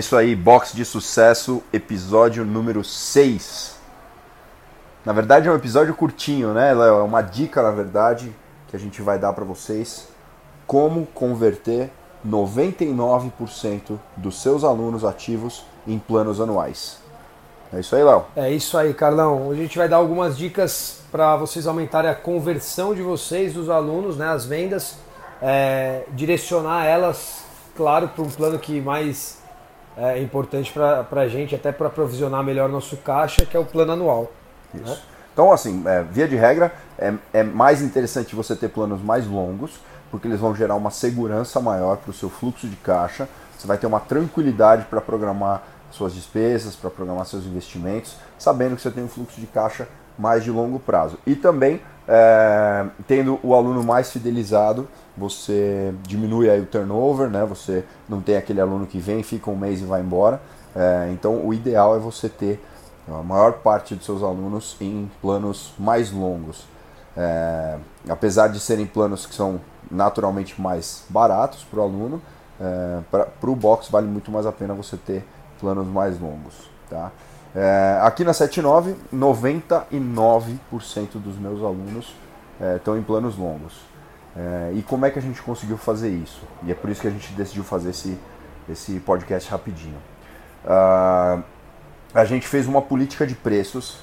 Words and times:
Isso 0.00 0.16
aí, 0.16 0.34
Box 0.34 0.72
de 0.72 0.82
Sucesso, 0.82 1.62
episódio 1.70 2.42
número 2.42 2.82
6. 2.82 3.76
Na 5.04 5.12
verdade 5.12 5.46
é 5.46 5.52
um 5.52 5.54
episódio 5.54 5.94
curtinho, 5.94 6.54
né? 6.54 6.70
É 6.70 6.90
uma 6.90 7.20
dica, 7.20 7.62
na 7.62 7.70
verdade, 7.70 8.34
que 8.68 8.74
a 8.74 8.78
gente 8.78 9.02
vai 9.02 9.18
dar 9.18 9.34
para 9.34 9.44
vocês 9.44 10.08
como 10.66 11.04
converter 11.04 11.90
99% 12.26 13.98
dos 14.16 14.40
seus 14.40 14.64
alunos 14.64 15.04
ativos 15.04 15.66
em 15.86 15.98
planos 15.98 16.40
anuais. 16.40 16.96
É 17.70 17.80
isso 17.80 17.94
aí, 17.94 18.02
Léo. 18.02 18.24
É 18.34 18.50
isso 18.50 18.78
aí, 18.78 18.94
Carlão. 18.94 19.48
Hoje 19.48 19.60
a 19.60 19.64
gente 19.64 19.76
vai 19.76 19.86
dar 19.86 19.96
algumas 19.96 20.34
dicas 20.34 21.02
para 21.12 21.36
vocês 21.36 21.66
aumentarem 21.66 22.10
a 22.10 22.14
conversão 22.14 22.94
de 22.94 23.02
vocês, 23.02 23.52
dos 23.52 23.68
alunos, 23.68 24.16
né, 24.16 24.28
as 24.28 24.46
vendas, 24.46 24.96
é, 25.42 26.04
direcionar 26.12 26.86
elas, 26.86 27.44
claro, 27.76 28.08
para 28.08 28.24
um 28.24 28.30
plano 28.30 28.58
que 28.58 28.80
mais 28.80 29.38
é 29.96 30.20
importante 30.20 30.72
para 30.72 31.20
a 31.20 31.28
gente, 31.28 31.54
até 31.54 31.72
para 31.72 31.90
provisionar 31.90 32.42
melhor 32.42 32.68
nosso 32.68 32.96
caixa, 32.98 33.44
que 33.44 33.56
é 33.56 33.60
o 33.60 33.64
plano 33.64 33.92
anual. 33.92 34.32
Isso. 34.74 34.84
Né? 34.84 34.98
Então, 35.32 35.52
assim, 35.52 35.82
é, 35.86 36.02
via 36.02 36.26
de 36.26 36.36
regra, 36.36 36.72
é, 36.98 37.14
é 37.32 37.42
mais 37.42 37.82
interessante 37.82 38.34
você 38.34 38.54
ter 38.54 38.68
planos 38.68 39.00
mais 39.02 39.26
longos, 39.26 39.80
porque 40.10 40.26
eles 40.26 40.40
vão 40.40 40.54
gerar 40.54 40.74
uma 40.74 40.90
segurança 40.90 41.60
maior 41.60 41.96
para 41.96 42.10
o 42.10 42.14
seu 42.14 42.28
fluxo 42.28 42.66
de 42.66 42.76
caixa. 42.76 43.28
Você 43.56 43.66
vai 43.66 43.78
ter 43.78 43.86
uma 43.86 44.00
tranquilidade 44.00 44.84
para 44.84 45.00
programar 45.00 45.62
suas 45.90 46.14
despesas, 46.14 46.76
para 46.76 46.90
programar 46.90 47.26
seus 47.26 47.44
investimentos, 47.44 48.16
sabendo 48.38 48.76
que 48.76 48.82
você 48.82 48.90
tem 48.90 49.04
um 49.04 49.08
fluxo 49.08 49.40
de 49.40 49.46
caixa 49.46 49.88
mais 50.18 50.44
de 50.44 50.50
longo 50.50 50.78
prazo. 50.78 51.18
E 51.26 51.34
também, 51.34 51.80
é, 52.06 52.86
tendo 53.06 53.38
o 53.42 53.54
aluno 53.54 53.82
mais 53.82 54.10
fidelizado, 54.10 54.88
você 55.20 55.94
diminui 56.02 56.48
aí 56.48 56.60
o 56.60 56.66
turnover, 56.66 57.28
né? 57.28 57.44
Você 57.44 57.84
não 58.08 58.22
tem 58.22 58.36
aquele 58.36 58.60
aluno 58.60 58.86
que 58.86 58.98
vem, 58.98 59.22
fica 59.22 59.50
um 59.50 59.56
mês 59.56 59.82
e 59.82 59.84
vai 59.84 60.00
embora. 60.00 60.40
É, 60.74 61.10
então, 61.12 61.46
o 61.46 61.52
ideal 61.52 61.94
é 61.94 61.98
você 61.98 62.28
ter 62.28 62.64
a 63.06 63.22
maior 63.22 63.54
parte 63.54 63.94
dos 63.94 64.06
seus 64.06 64.22
alunos 64.22 64.76
em 64.80 65.10
planos 65.20 65.74
mais 65.78 66.10
longos. 66.10 66.64
É, 67.16 67.76
apesar 68.08 68.48
de 68.48 68.58
serem 68.58 68.86
planos 68.86 69.26
que 69.26 69.34
são 69.34 69.60
naturalmente 69.90 70.58
mais 70.60 71.04
baratos 71.08 71.64
para 71.64 71.80
o 71.80 71.82
aluno, 71.82 72.22
é, 72.58 73.00
para 73.10 73.50
o 73.50 73.56
box 73.56 73.90
vale 73.90 74.06
muito 74.06 74.30
mais 74.30 74.46
a 74.46 74.52
pena 74.52 74.72
você 74.72 74.96
ter 74.96 75.26
planos 75.60 75.86
mais 75.86 76.18
longos. 76.18 76.70
Tá? 76.88 77.12
É, 77.54 77.98
aqui 78.02 78.24
na 78.24 78.32
79, 78.32 78.96
99% 79.12 80.58
dos 81.14 81.36
meus 81.36 81.60
alunos 81.60 82.14
estão 82.76 82.94
é, 82.94 82.98
em 82.98 83.02
planos 83.02 83.36
longos. 83.36 83.90
É, 84.36 84.72
e 84.74 84.82
como 84.82 85.04
é 85.06 85.10
que 85.10 85.18
a 85.18 85.22
gente 85.22 85.42
conseguiu 85.42 85.76
fazer 85.76 86.08
isso? 86.08 86.42
E 86.62 86.70
é 86.70 86.74
por 86.74 86.90
isso 86.90 87.00
que 87.00 87.08
a 87.08 87.10
gente 87.10 87.32
decidiu 87.32 87.64
fazer 87.64 87.90
esse, 87.90 88.18
esse 88.68 89.00
podcast 89.00 89.50
rapidinho. 89.50 89.98
Uh, 90.64 91.42
a 92.14 92.24
gente 92.24 92.46
fez 92.46 92.66
uma 92.66 92.82
política 92.82 93.26
de 93.26 93.34
preços 93.34 93.98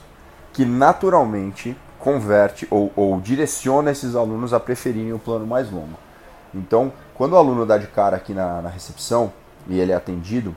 que 0.54 0.66
naturalmente 0.66 1.78
converte 2.00 2.68
ou, 2.70 2.92
ou 2.96 3.20
direciona 3.20 3.92
esses 3.92 4.16
alunos 4.16 4.54
a 4.54 4.60
preferirem 4.60 5.14
o 5.14 5.20
plano 5.20 5.46
mais 5.46 5.72
longo. 5.72 5.98
Então, 6.54 6.92
quando 7.14 7.34
o 7.34 7.38
aluno 7.38 7.66
dá 7.66 7.78
de 7.78 7.88
cara 7.88 8.18
aqui 8.18 8.34
na, 8.34 8.62
na 8.62 8.70
recepção 8.70 9.32
e 9.68 9.80
ele 9.80 9.92
é 9.92 9.96
atendido, 9.96 10.56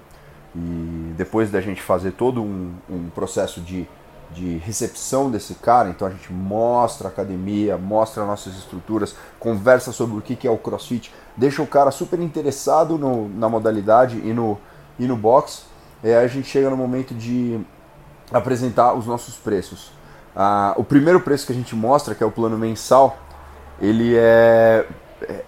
e 0.55 1.13
depois 1.17 1.51
da 1.51 1.61
gente 1.61 1.81
fazer 1.81 2.13
todo 2.13 2.43
um, 2.43 2.73
um 2.89 3.09
processo 3.11 3.61
de, 3.61 3.89
de 4.33 4.59
recepção 4.59 5.31
desse 5.31 5.55
cara, 5.55 5.89
então 5.89 6.07
a 6.07 6.11
gente 6.11 6.33
mostra 6.33 7.09
a 7.09 7.11
academia, 7.11 7.77
mostra 7.77 8.25
nossas 8.25 8.55
estruturas, 8.57 9.15
conversa 9.39 9.93
sobre 9.93 10.17
o 10.17 10.21
que 10.21 10.47
é 10.47 10.51
o 10.51 10.57
crossfit, 10.57 11.13
deixa 11.37 11.63
o 11.63 11.67
cara 11.67 11.91
super 11.91 12.21
interessado 12.21 12.97
no, 12.97 13.29
na 13.29 13.49
modalidade 13.49 14.19
e 14.19 14.33
no, 14.33 14.59
e 14.99 15.07
no 15.07 15.17
box. 15.17 15.65
Aí 16.03 16.15
a 16.15 16.27
gente 16.27 16.49
chega 16.49 16.71
no 16.71 16.77
momento 16.77 17.15
de 17.15 17.61
apresentar 18.33 18.95
os 18.95 19.07
nossos 19.07 19.37
preços. 19.37 19.93
Ah, 20.35 20.75
o 20.77 20.85
primeiro 20.85 21.21
preço 21.21 21.47
que 21.47 21.53
a 21.53 21.57
gente 21.57 21.75
mostra, 21.75 22.15
que 22.15 22.23
é 22.23 22.27
o 22.27 22.31
plano 22.31 22.57
mensal, 22.57 23.19
ele 23.81 24.15
é, 24.17 24.87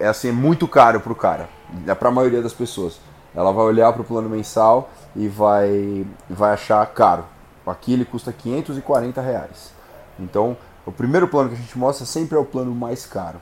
é 0.00 0.08
assim, 0.08 0.28
é 0.28 0.32
muito 0.32 0.66
caro 0.66 1.00
para 1.00 1.12
o 1.12 1.16
cara, 1.16 1.48
é 1.86 1.94
para 1.94 2.08
a 2.08 2.12
maioria 2.12 2.42
das 2.42 2.52
pessoas. 2.52 2.98
Ela 3.34 3.52
vai 3.52 3.64
olhar 3.64 3.92
para 3.92 4.02
o 4.02 4.04
plano 4.04 4.28
mensal 4.28 4.90
e 5.14 5.28
vai, 5.28 6.04
vai 6.28 6.52
achar 6.52 6.84
caro. 6.86 7.24
Aqui 7.66 7.92
ele 7.92 8.04
custa 8.04 8.32
540 8.32 9.20
reais. 9.20 9.72
Então, 10.18 10.56
o 10.84 10.92
primeiro 10.92 11.28
plano 11.28 11.50
que 11.50 11.54
a 11.54 11.58
gente 11.58 11.78
mostra 11.78 12.04
sempre 12.04 12.36
é 12.36 12.40
o 12.40 12.44
plano 12.44 12.74
mais 12.74 13.06
caro. 13.06 13.40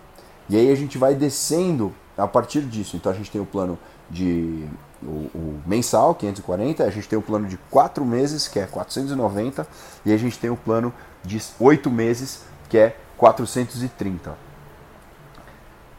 E 0.49 0.57
aí 0.57 0.71
a 0.71 0.75
gente 0.75 0.99
vai 0.99 1.15
descendo 1.15 1.95
a 2.17 2.27
partir 2.27 2.63
disso. 2.63 2.97
Então 2.97 3.11
a 3.11 3.15
gente 3.15 3.31
tem 3.31 3.41
o 3.41 3.47
plano 3.47 3.79
de 4.11 4.67
o, 5.03 5.31
o, 5.35 5.63
mensal, 5.67 6.15
540, 6.15 6.85
a 6.85 6.91
gente 6.91 7.09
tem 7.09 7.19
o 7.19 7.23
plano 7.23 7.47
de 7.49 7.57
4 7.71 8.05
meses, 8.05 8.49
que 8.49 8.59
é 8.59 8.67
490, 8.67 9.67
e 10.05 10.13
a 10.13 10.17
gente 10.17 10.39
tem 10.39 10.51
o 10.51 10.57
plano 10.57 10.93
de 11.25 11.41
8 11.59 11.91
meses, 11.91 12.43
que 12.69 12.77
é 12.77 12.97
430. 13.17 14.37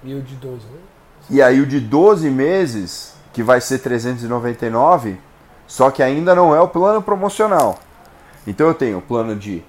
E 0.04 0.14
o 0.14 0.22
de 0.22 0.36
12, 0.36 0.66
né? 0.66 0.80
E 1.30 1.42
aí 1.42 1.62
o 1.62 1.66
de 1.66 1.80
12 1.80 2.30
meses, 2.30 3.14
que 3.34 3.42
vai 3.42 3.62
ser 3.62 3.80
399, 3.80 5.18
só 5.68 5.90
que 5.90 6.04
ainda 6.04 6.36
não 6.36 6.56
é 6.56 6.60
o 6.60 6.68
plano 6.68 7.02
promocional. 7.02 7.80
Então 8.46 8.68
eu 8.68 8.74
tenho 8.74 8.98
o 8.98 9.02
plano 9.02 9.36
de 9.36 9.64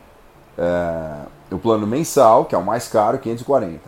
é, 0.57 1.27
o 1.51 1.59
plano 1.59 1.87
mensal, 1.87 2.45
que 2.45 2.55
é 2.55 2.59
o 2.59 2.65
mais 2.65 2.89
caro, 2.89 3.19
540. 3.19 3.81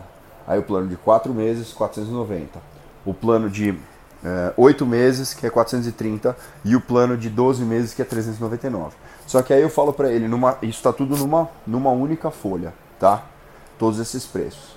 Aí 0.47 0.59
o 0.59 0.63
plano 0.63 0.89
de 0.89 0.97
4 0.97 1.33
meses, 1.33 1.73
490. 1.73 2.61
O 3.05 3.15
plano 3.15 3.49
de 3.49 3.79
é, 4.23 4.53
8 4.57 4.87
meses, 4.87 5.33
que 5.35 5.47
é 5.47 5.51
430. 5.51 6.37
E 6.65 6.77
o 6.77 6.81
plano 6.81 7.17
de 7.17 7.31
12 7.31 7.65
meses, 7.65 7.95
que 7.95 8.03
é 8.03 8.05
399. 8.05 8.95
Só 9.27 9.43
que 9.43 9.53
aí 9.53 9.63
eu 9.63 9.71
falo 9.71 9.93
para 9.93 10.11
ele, 10.11 10.29
numa, 10.29 10.59
isso 10.63 10.79
está 10.79 10.93
tudo 10.93 11.17
numa, 11.17 11.49
numa 11.67 11.91
única 11.91 12.31
folha, 12.31 12.75
tá? 12.99 13.23
Todos 13.79 13.99
esses 13.99 14.27
preços. 14.27 14.77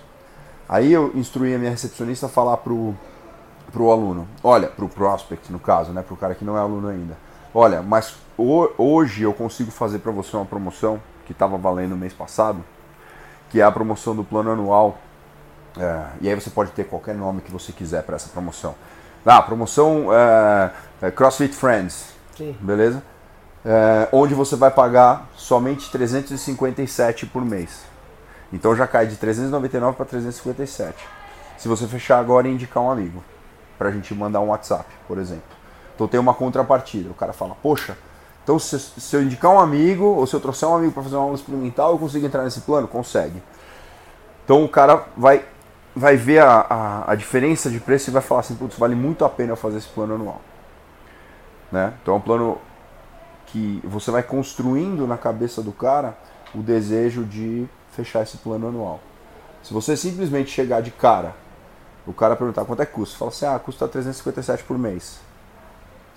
Aí 0.69 0.91
eu 0.91 1.12
instruí 1.16 1.53
a 1.53 1.57
minha 1.57 1.72
recepcionista 1.72 2.25
a 2.25 2.29
falar 2.29 2.57
pro, 2.57 2.94
pro 3.72 3.91
aluno, 3.91 4.28
olha, 4.44 4.67
pro 4.67 4.90
prospect 4.90 5.51
no 5.51 5.59
caso, 5.59 5.91
né, 5.91 6.01
pro 6.01 6.17
cara 6.17 6.35
que 6.35 6.44
não 6.44 6.57
é 6.57 6.59
aluno 6.59 6.88
ainda. 6.88 7.17
Olha, 7.53 7.81
mas 7.81 8.16
hoje 8.38 9.24
eu 9.24 9.34
consigo 9.34 9.72
fazer 9.72 10.00
para 10.00 10.12
você 10.12 10.35
uma 10.35 10.46
promoção 10.46 11.02
que 11.25 11.31
estava 11.31 11.58
valendo 11.58 11.91
no 11.91 11.97
mês 11.97 12.13
passado, 12.13 12.63
que 13.50 13.59
é 13.59 13.63
a 13.63 13.72
promoção 13.72 14.16
do 14.16 14.24
plano 14.24 14.52
anual. 14.52 14.97
É, 15.78 16.06
e 16.22 16.30
aí 16.30 16.35
você 16.35 16.50
pode 16.50 16.72
ter 16.72 16.85
qualquer 16.85 17.16
nome 17.16 17.41
que 17.41 17.52
você 17.52 17.72
quiser 17.72 18.03
para 18.03 18.16
essa 18.16 18.30
promoção. 18.30 18.75
Ah, 19.25 19.41
promoção 19.41 20.08
é, 20.13 20.72
é, 21.02 21.12
CrossFit 21.12 21.53
Friends, 21.53 22.13
Sim. 22.35 22.56
beleza? 22.62 23.03
é, 23.68 24.08
onde 24.14 24.34
você 24.34 24.56
vai 24.56 24.72
pagar 24.72 25.28
somente 25.35 25.91
357 25.91 27.25
por 27.25 27.44
mês. 27.44 27.84
Então 28.53 28.74
já 28.74 28.88
cai 28.88 29.06
de 29.06 29.18
399 29.18 29.97
para 29.97 30.06
357. 30.06 30.96
Se 31.58 31.68
você 31.68 31.85
fechar 31.85 32.18
agora 32.18 32.47
e 32.47 32.52
indicar 32.53 32.81
um 32.81 32.90
amigo, 32.90 33.22
para 33.78 33.90
a 33.90 33.91
gente 33.91 34.16
mandar 34.16 34.40
um 34.40 34.47
WhatsApp, 34.47 34.85
por 35.06 35.18
exemplo. 35.18 35.56
Então 35.97 36.08
tem 36.08 36.19
uma 36.19 36.35
contrapartida. 36.35 37.09
O 37.09 37.16
cara 37.16 37.34
fala, 37.34 37.56
poxa, 37.56 37.97
então 38.44 38.59
se, 38.59 38.80
se 38.80 39.16
eu 39.16 39.24
indicar 39.24 39.52
um 39.52 39.59
amigo, 39.59 40.06
ou 40.06 40.28
se 40.28 40.35
eu 40.35 40.40
trouxer 40.40 40.69
um 40.69 40.75
amigo 40.75 40.94
para 40.94 41.02
fazer 41.02 41.16
uma 41.16 41.24
aula 41.24 41.35
experimental, 41.35 41.94
eu 41.94 41.97
consigo 41.97 42.24
entrar 42.24 42.44
nesse 42.44 42.62
plano? 42.62 42.88
Consegue. 42.88 43.41
Então 44.46 44.63
o 44.63 44.69
cara 44.69 45.06
vai, 45.18 45.44
vai 45.96 46.16
ver 46.16 46.40
a, 46.44 46.66
a, 46.69 47.12
a 47.12 47.16
diferença 47.16 47.68
de 47.69 47.80
preço 47.80 48.12
e 48.12 48.13
vai 48.13 48.22
falar 48.22 48.41
assim, 48.41 48.56
putz, 48.56 48.78
vale 48.78 48.94
muito 48.94 49.25
a 49.25 49.30
pena 49.30 49.56
fazer 49.56 49.80
esse 49.80 49.88
plano 49.88 50.13
anual. 50.13 50.40
Né? 51.72 51.94
Então 52.02 52.14
é 52.14 52.17
um 52.17 52.22
plano 52.22 52.59
que 53.47 53.82
você 53.84 54.11
vai 54.11 54.22
construindo 54.22 55.08
na 55.08 55.17
cabeça 55.17 55.64
do 55.64 55.72
cara 55.72 56.16
o 56.53 56.59
desejo 56.59 57.26
de 57.26 57.67
fechar 57.91 58.22
esse 58.22 58.38
plano 58.38 58.67
anual. 58.67 59.00
Se 59.64 59.73
você 59.73 59.97
simplesmente 59.97 60.52
chegar 60.52 60.82
de 60.82 60.91
cara, 60.91 61.34
o 62.05 62.14
cara 62.14 62.35
perguntar 62.35 62.66
quanto 62.66 62.84
é 62.84 62.85
que 62.85 62.93
custa, 62.93 63.17
fala 63.17 63.32
assim: 63.32 63.46
"Ah, 63.46 63.58
custa 63.58 63.88
357 63.88 64.64
por 64.64 64.78
mês". 64.78 65.27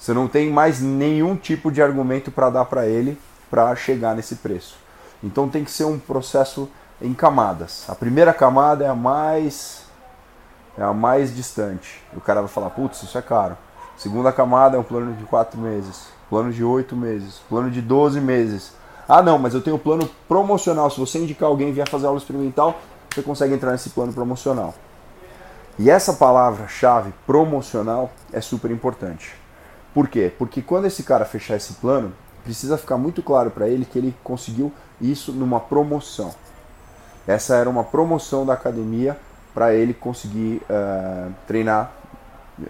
Você 0.01 0.13
não 0.13 0.27
tem 0.27 0.51
mais 0.51 0.81
nenhum 0.81 1.37
tipo 1.37 1.71
de 1.71 1.81
argumento 1.81 2.33
para 2.33 2.51
dar 2.51 2.65
para 2.65 2.87
ele 2.87 3.17
para 3.49 3.77
chegar 3.77 4.17
nesse 4.17 4.37
preço. 4.37 4.77
Então 5.23 5.49
tem 5.49 5.63
que 5.63 5.71
ser 5.71 5.85
um 5.85 5.99
processo 5.99 6.69
em 7.01 7.15
camadas. 7.15 7.85
A 7.89 7.95
primeira 7.95 8.33
camada 8.33 8.85
é 8.85 8.89
a 8.89 8.95
mais 8.95 9.85
é 10.77 10.83
a 10.83 10.93
mais 10.93 11.33
distante. 11.33 12.03
O 12.17 12.21
cara 12.21 12.41
vai 12.41 12.49
falar: 12.49 12.71
"Putz, 12.71 13.03
isso 13.05 13.17
é 13.17 13.23
caro". 13.23 13.57
Segunda 13.97 14.33
camada 14.33 14.77
é 14.77 14.81
um 14.81 14.83
plano 14.83 15.13
de 15.15 15.25
quatro 15.25 15.61
meses 15.61 16.19
plano 16.31 16.53
de 16.53 16.63
8 16.63 16.95
meses, 16.95 17.41
plano 17.49 17.69
de 17.69 17.83
12 17.83 18.21
meses. 18.21 18.73
Ah, 19.09 19.21
não, 19.21 19.37
mas 19.37 19.53
eu 19.53 19.61
tenho 19.61 19.77
plano 19.77 20.09
promocional. 20.29 20.89
Se 20.89 21.01
você 21.01 21.19
indicar 21.19 21.49
alguém 21.49 21.73
vier 21.73 21.89
fazer 21.89 22.07
aula 22.07 22.19
experimental, 22.19 22.79
você 23.13 23.21
consegue 23.21 23.53
entrar 23.53 23.73
nesse 23.73 23.91
plano 23.91 24.13
promocional. 24.13 24.73
E 25.77 25.91
essa 25.91 26.13
palavra-chave, 26.13 27.13
promocional, 27.27 28.13
é 28.33 28.41
super 28.41 28.71
importante. 28.71 29.35
Por 29.95 30.09
quê? 30.09 30.33
Porque 30.39 30.63
quando 30.63 30.87
esse 30.87 31.03
cara 31.03 31.25
fechar 31.25 31.57
esse 31.57 31.75
plano, 31.75 32.13
precisa 32.45 32.79
ficar 32.79 32.97
muito 32.97 33.23
claro 33.23 33.51
para 33.51 33.69
ele 33.69 33.85
que 33.85 33.99
ele 33.99 34.15
conseguiu 34.23 34.73
isso 35.01 35.33
numa 35.33 35.61
promoção. 35.61 36.35
Essa 37.27 37.57
era 37.57 37.69
uma 37.69 37.85
promoção 37.85 38.47
da 38.47 38.55
academia 38.55 39.17
para 39.55 39.75
ele 39.75 39.93
conseguir 39.93 40.63
uh, 40.71 41.33
treinar 41.47 41.93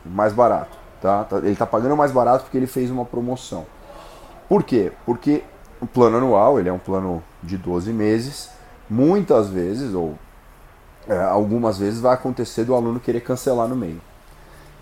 mais 0.04 0.32
barato. 0.32 0.78
Tá? 1.00 1.24
tá 1.24 1.38
ele 1.38 1.52
está 1.52 1.66
pagando 1.66 1.96
mais 1.96 2.12
barato 2.12 2.44
porque 2.44 2.56
ele 2.56 2.66
fez 2.66 2.90
uma 2.90 3.04
promoção. 3.04 3.66
Por 4.48 4.62
quê? 4.62 4.92
Porque 5.06 5.42
o 5.80 5.86
plano 5.86 6.18
anual 6.18 6.58
ele 6.58 6.68
é 6.68 6.72
um 6.72 6.78
plano 6.78 7.22
de 7.42 7.56
12 7.56 7.92
meses. 7.92 8.50
Muitas 8.88 9.48
vezes, 9.48 9.94
ou 9.94 10.18
é, 11.08 11.16
algumas 11.22 11.78
vezes, 11.78 12.00
vai 12.00 12.14
acontecer 12.14 12.64
do 12.64 12.74
aluno 12.74 12.98
querer 12.98 13.20
cancelar 13.20 13.68
no 13.68 13.76
meio. 13.76 14.00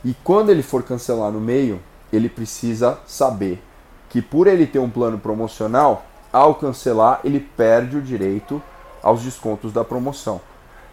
E 0.04 0.14
quando 0.24 0.50
ele 0.50 0.62
for 0.62 0.82
cancelar 0.82 1.30
no 1.30 1.40
meio, 1.40 1.80
ele 2.12 2.28
precisa 2.28 2.98
saber 3.06 3.62
que 4.08 4.22
por 4.22 4.46
ele 4.46 4.66
ter 4.66 4.78
um 4.78 4.88
plano 4.88 5.18
promocional, 5.18 6.06
ao 6.32 6.54
cancelar, 6.54 7.20
ele 7.24 7.40
perde 7.40 7.96
o 7.96 8.02
direito 8.02 8.62
aos 9.02 9.22
descontos 9.22 9.72
da 9.72 9.84
promoção. 9.84 10.40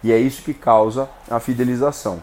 E 0.04 0.12
é 0.12 0.18
isso 0.18 0.44
que 0.44 0.54
causa 0.54 1.10
a 1.30 1.40
fidelização, 1.40 2.22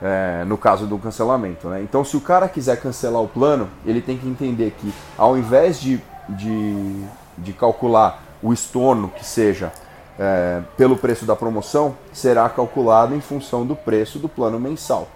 é, 0.00 0.44
no 0.44 0.56
caso 0.56 0.86
do 0.86 0.98
cancelamento. 0.98 1.68
Né? 1.68 1.82
Então, 1.82 2.04
se 2.04 2.16
o 2.16 2.20
cara 2.20 2.48
quiser 2.48 2.80
cancelar 2.80 3.20
o 3.20 3.28
plano, 3.28 3.68
ele 3.84 4.00
tem 4.00 4.16
que 4.16 4.28
entender 4.28 4.74
que, 4.78 4.92
ao 5.18 5.36
invés 5.36 5.80
de, 5.80 6.00
de, 6.28 7.04
de 7.36 7.52
calcular 7.52 8.22
o 8.42 8.52
estorno 8.52 9.08
que 9.08 9.24
seja 9.24 9.72
é, 10.18 10.62
pelo 10.76 10.96
preço 10.96 11.24
da 11.24 11.34
promoção, 11.34 11.96
será 12.12 12.48
calculado 12.48 13.14
em 13.14 13.20
função 13.20 13.66
do 13.66 13.74
preço 13.74 14.18
do 14.18 14.28
plano 14.28 14.60
mensal. 14.60 15.08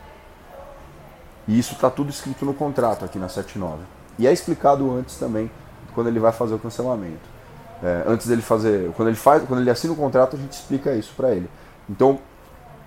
E 1.47 1.59
isso 1.59 1.75
está 1.75 1.91
tudo 1.91 2.11
escrito 2.11 2.45
no 2.45 2.55
contrato 2.55 3.05
aqui 3.05 3.19
na 3.19 3.29
79. 3.29 3.83
E 4.19 4.27
é 4.27 4.33
explicado 4.33 4.91
antes 4.93 5.17
também, 5.17 5.51
quando 5.95 6.09
ele 6.09 6.19
vai 6.19 6.33
fazer 6.33 6.55
o 6.55 6.59
cancelamento. 6.59 7.35
É, 7.83 8.05
antes 8.07 8.27
dele 8.27 8.41
fazer, 8.41 8.91
quando 8.93 9.09
ele 9.09 9.17
faz, 9.17 9.43
quando 9.45 9.61
ele 9.61 9.71
assina 9.71 9.93
o 9.93 9.97
contrato, 9.97 10.37
a 10.37 10.39
gente 10.39 10.53
explica 10.53 10.95
isso 10.95 11.13
para 11.17 11.33
ele. 11.33 11.49
Então, 11.89 12.19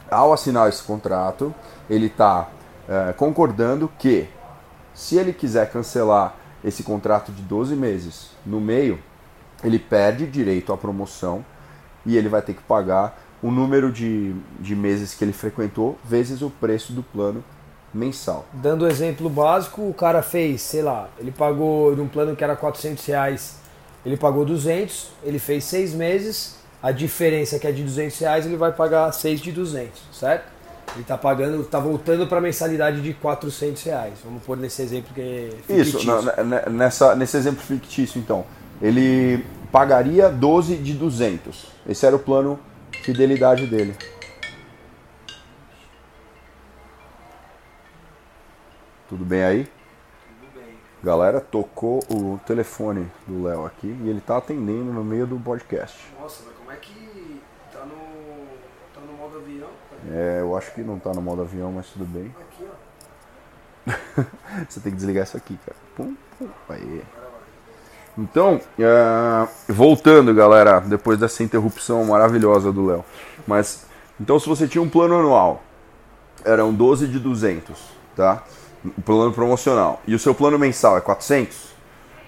ao 0.09 0.33
assinar 0.33 0.69
esse 0.69 0.81
contrato, 0.81 1.53
ele 1.89 2.07
está 2.07 2.47
é, 2.87 3.13
concordando 3.13 3.91
que, 3.99 4.27
se 4.93 5.17
ele 5.17 5.33
quiser 5.33 5.69
cancelar 5.69 6.33
esse 6.63 6.83
contrato 6.83 7.31
de 7.31 7.41
12 7.43 7.75
meses 7.75 8.31
no 8.45 8.59
meio, 8.59 8.99
ele 9.63 9.77
perde 9.77 10.25
direito 10.25 10.73
à 10.73 10.77
promoção 10.77 11.45
e 12.05 12.15
ele 12.17 12.29
vai 12.29 12.41
ter 12.41 12.53
que 12.53 12.63
pagar 12.63 13.19
o 13.41 13.51
número 13.51 13.91
de, 13.91 14.33
de 14.59 14.75
meses 14.75 15.13
que 15.13 15.23
ele 15.23 15.33
frequentou 15.33 15.97
vezes 16.03 16.41
o 16.41 16.49
preço 16.49 16.93
do 16.93 17.03
plano 17.03 17.43
mensal. 17.93 18.45
Dando 18.53 18.85
um 18.85 18.87
exemplo 18.87 19.29
básico, 19.29 19.81
o 19.81 19.93
cara 19.93 20.21
fez, 20.21 20.61
sei 20.61 20.81
lá, 20.81 21.09
ele 21.19 21.31
pagou 21.31 21.95
de 21.95 22.01
um 22.01 22.07
plano 22.07 22.35
que 22.35 22.43
era 22.43 22.55
400 22.55 23.05
reais, 23.05 23.55
ele 24.05 24.17
pagou 24.17 24.45
200, 24.45 25.09
ele 25.23 25.39
fez 25.39 25.63
seis 25.63 25.93
meses, 25.93 26.55
a 26.81 26.91
diferença 26.91 27.57
que 27.59 27.67
é 27.67 27.71
de 27.71 27.83
200 27.83 28.19
reais, 28.19 28.45
ele 28.45 28.57
vai 28.57 28.71
pagar 28.71 29.11
6 29.11 29.41
de 29.41 29.51
200, 29.51 29.91
certo? 30.13 30.57
Ele 30.93 31.01
está 31.01 31.17
pagando, 31.17 31.61
está 31.61 31.79
voltando 31.79 32.25
para 32.27 32.37
a 32.37 32.41
mensalidade 32.41 33.01
de 33.01 33.13
400 33.13 33.83
reais. 33.83 34.13
Vamos 34.23 34.41
pôr 34.43 34.57
nesse 34.57 34.81
exemplo 34.81 35.13
que 35.13 35.21
é 35.21 35.49
fictício. 35.67 35.99
Isso, 35.99 36.69
nessa, 36.71 37.15
nesse 37.15 37.35
exemplo 37.35 37.61
fictício, 37.61 38.19
então. 38.19 38.45
Ele 38.81 39.43
pagaria 39.71 40.29
12 40.29 40.77
de 40.77 40.93
200. 40.93 41.65
Esse 41.89 42.05
era 42.05 42.15
o 42.15 42.19
plano 42.19 42.59
fidelidade 43.03 43.65
dele. 43.67 43.95
Tudo 49.09 49.23
bem 49.23 49.41
aí? 49.41 49.63
Tudo 49.63 50.59
bem. 50.59 50.75
Galera, 51.01 51.39
tocou 51.39 52.03
o 52.09 52.37
telefone 52.45 53.09
do 53.25 53.43
Léo 53.43 53.65
aqui 53.65 53.87
e 53.87 54.09
ele 54.09 54.19
tá 54.19 54.37
atendendo 54.37 54.91
no 54.91 55.01
meio 55.01 55.25
do 55.25 55.39
podcast. 55.39 55.97
Nossa, 56.19 56.43
mas 56.45 56.55
como 56.57 56.71
é 56.71 56.75
que 56.75 57.41
tá 57.71 57.85
no, 57.85 57.95
tá 58.93 58.99
no 58.99 59.13
modo 59.13 59.37
avião? 59.37 59.69
É, 60.11 60.41
eu 60.41 60.57
acho 60.57 60.73
que 60.73 60.81
não 60.81 60.99
tá 60.99 61.13
no 61.13 61.21
modo 61.21 61.41
avião, 61.41 61.71
mas 61.71 61.87
tudo 61.87 62.03
bem. 62.03 62.35
Aqui, 62.41 62.67
ó. 62.67 64.23
Você 64.67 64.81
tem 64.81 64.91
que 64.91 64.97
desligar 64.97 65.23
isso 65.23 65.37
aqui, 65.37 65.57
cara. 65.65 65.77
Pum, 65.95 66.13
pum, 66.37 66.49
aí. 66.67 67.01
Então, 68.17 68.55
uh, 68.55 69.47
voltando, 69.71 70.33
galera, 70.33 70.81
depois 70.81 71.17
dessa 71.17 71.43
interrupção 71.43 72.03
maravilhosa 72.03 72.73
do 72.73 72.85
Léo. 72.85 73.05
Mas, 73.45 73.85
então, 74.19 74.37
se 74.37 74.49
você 74.49 74.67
tinha 74.67 74.81
um 74.81 74.89
plano 74.89 75.17
anual, 75.17 75.63
eram 76.43 76.73
12 76.73 77.07
de 77.07 77.19
200, 77.19 77.79
tá? 78.15 78.43
O 78.85 79.01
plano 79.01 79.31
promocional, 79.33 80.01
e 80.07 80.15
o 80.15 80.19
seu 80.19 80.33
plano 80.33 80.57
mensal 80.57 80.97
é 80.97 81.01
400, 81.01 81.57
uh, 81.57 81.69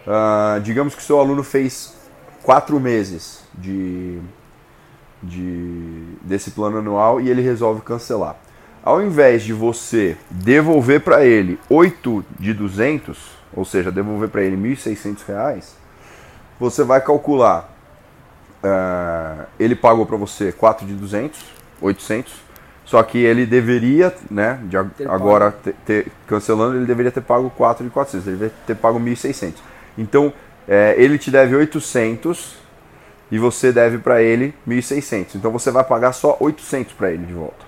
ah, 0.07 0.59
digamos 0.63 0.95
que 0.95 1.01
o 1.01 1.03
seu 1.03 1.19
aluno 1.19 1.43
fez 1.43 1.95
quatro 2.43 2.79
meses 2.79 3.43
de, 3.53 4.19
de, 5.21 6.03
desse 6.21 6.51
plano 6.51 6.79
anual 6.79 7.21
e 7.21 7.29
ele 7.29 7.41
resolve 7.41 7.81
cancelar. 7.81 8.35
Ao 8.83 9.01
invés 9.01 9.43
de 9.43 9.53
você 9.53 10.17
devolver 10.29 11.01
para 11.01 11.25
ele 11.25 11.59
8 11.69 12.25
de 12.39 12.53
200, 12.53 13.17
ou 13.53 13.65
seja, 13.65 13.91
devolver 13.91 14.29
para 14.29 14.41
ele 14.41 14.55
1.600 14.55 15.25
reais, 15.27 15.75
você 16.59 16.83
vai 16.83 17.01
calcular, 17.01 17.69
uh, 18.63 19.45
ele 19.59 19.75
pagou 19.75 20.05
para 20.05 20.17
você 20.17 20.51
4 20.51 20.85
de 20.85 20.93
200, 20.93 21.39
800, 21.81 22.48
só 22.89 23.03
que 23.03 23.19
ele 23.19 23.45
deveria, 23.45 24.11
né, 24.31 24.59
de 24.63 24.75
agora 25.07 25.51
ter, 25.51 25.75
ter, 25.85 26.07
cancelando, 26.25 26.75
ele 26.75 26.87
deveria 26.87 27.11
ter 27.11 27.21
pago 27.21 27.47
4 27.51 27.85
de 27.85 27.91
400, 27.91 28.25
ele 28.25 28.35
deveria 28.35 28.55
ter 28.65 28.75
pago 28.75 28.99
1.600. 28.99 29.53
Então, 29.95 30.33
é, 30.67 30.95
ele 30.97 31.19
te 31.19 31.29
deve 31.29 31.55
800 31.55 32.55
e 33.29 33.37
você 33.37 33.71
deve 33.71 33.99
para 33.99 34.23
ele 34.23 34.55
1.600. 34.67 35.35
Então 35.35 35.51
você 35.51 35.69
vai 35.69 35.83
pagar 35.83 36.13
só 36.13 36.35
800 36.39 36.93
para 36.93 37.11
ele 37.11 37.27
de 37.27 37.33
volta. 37.33 37.63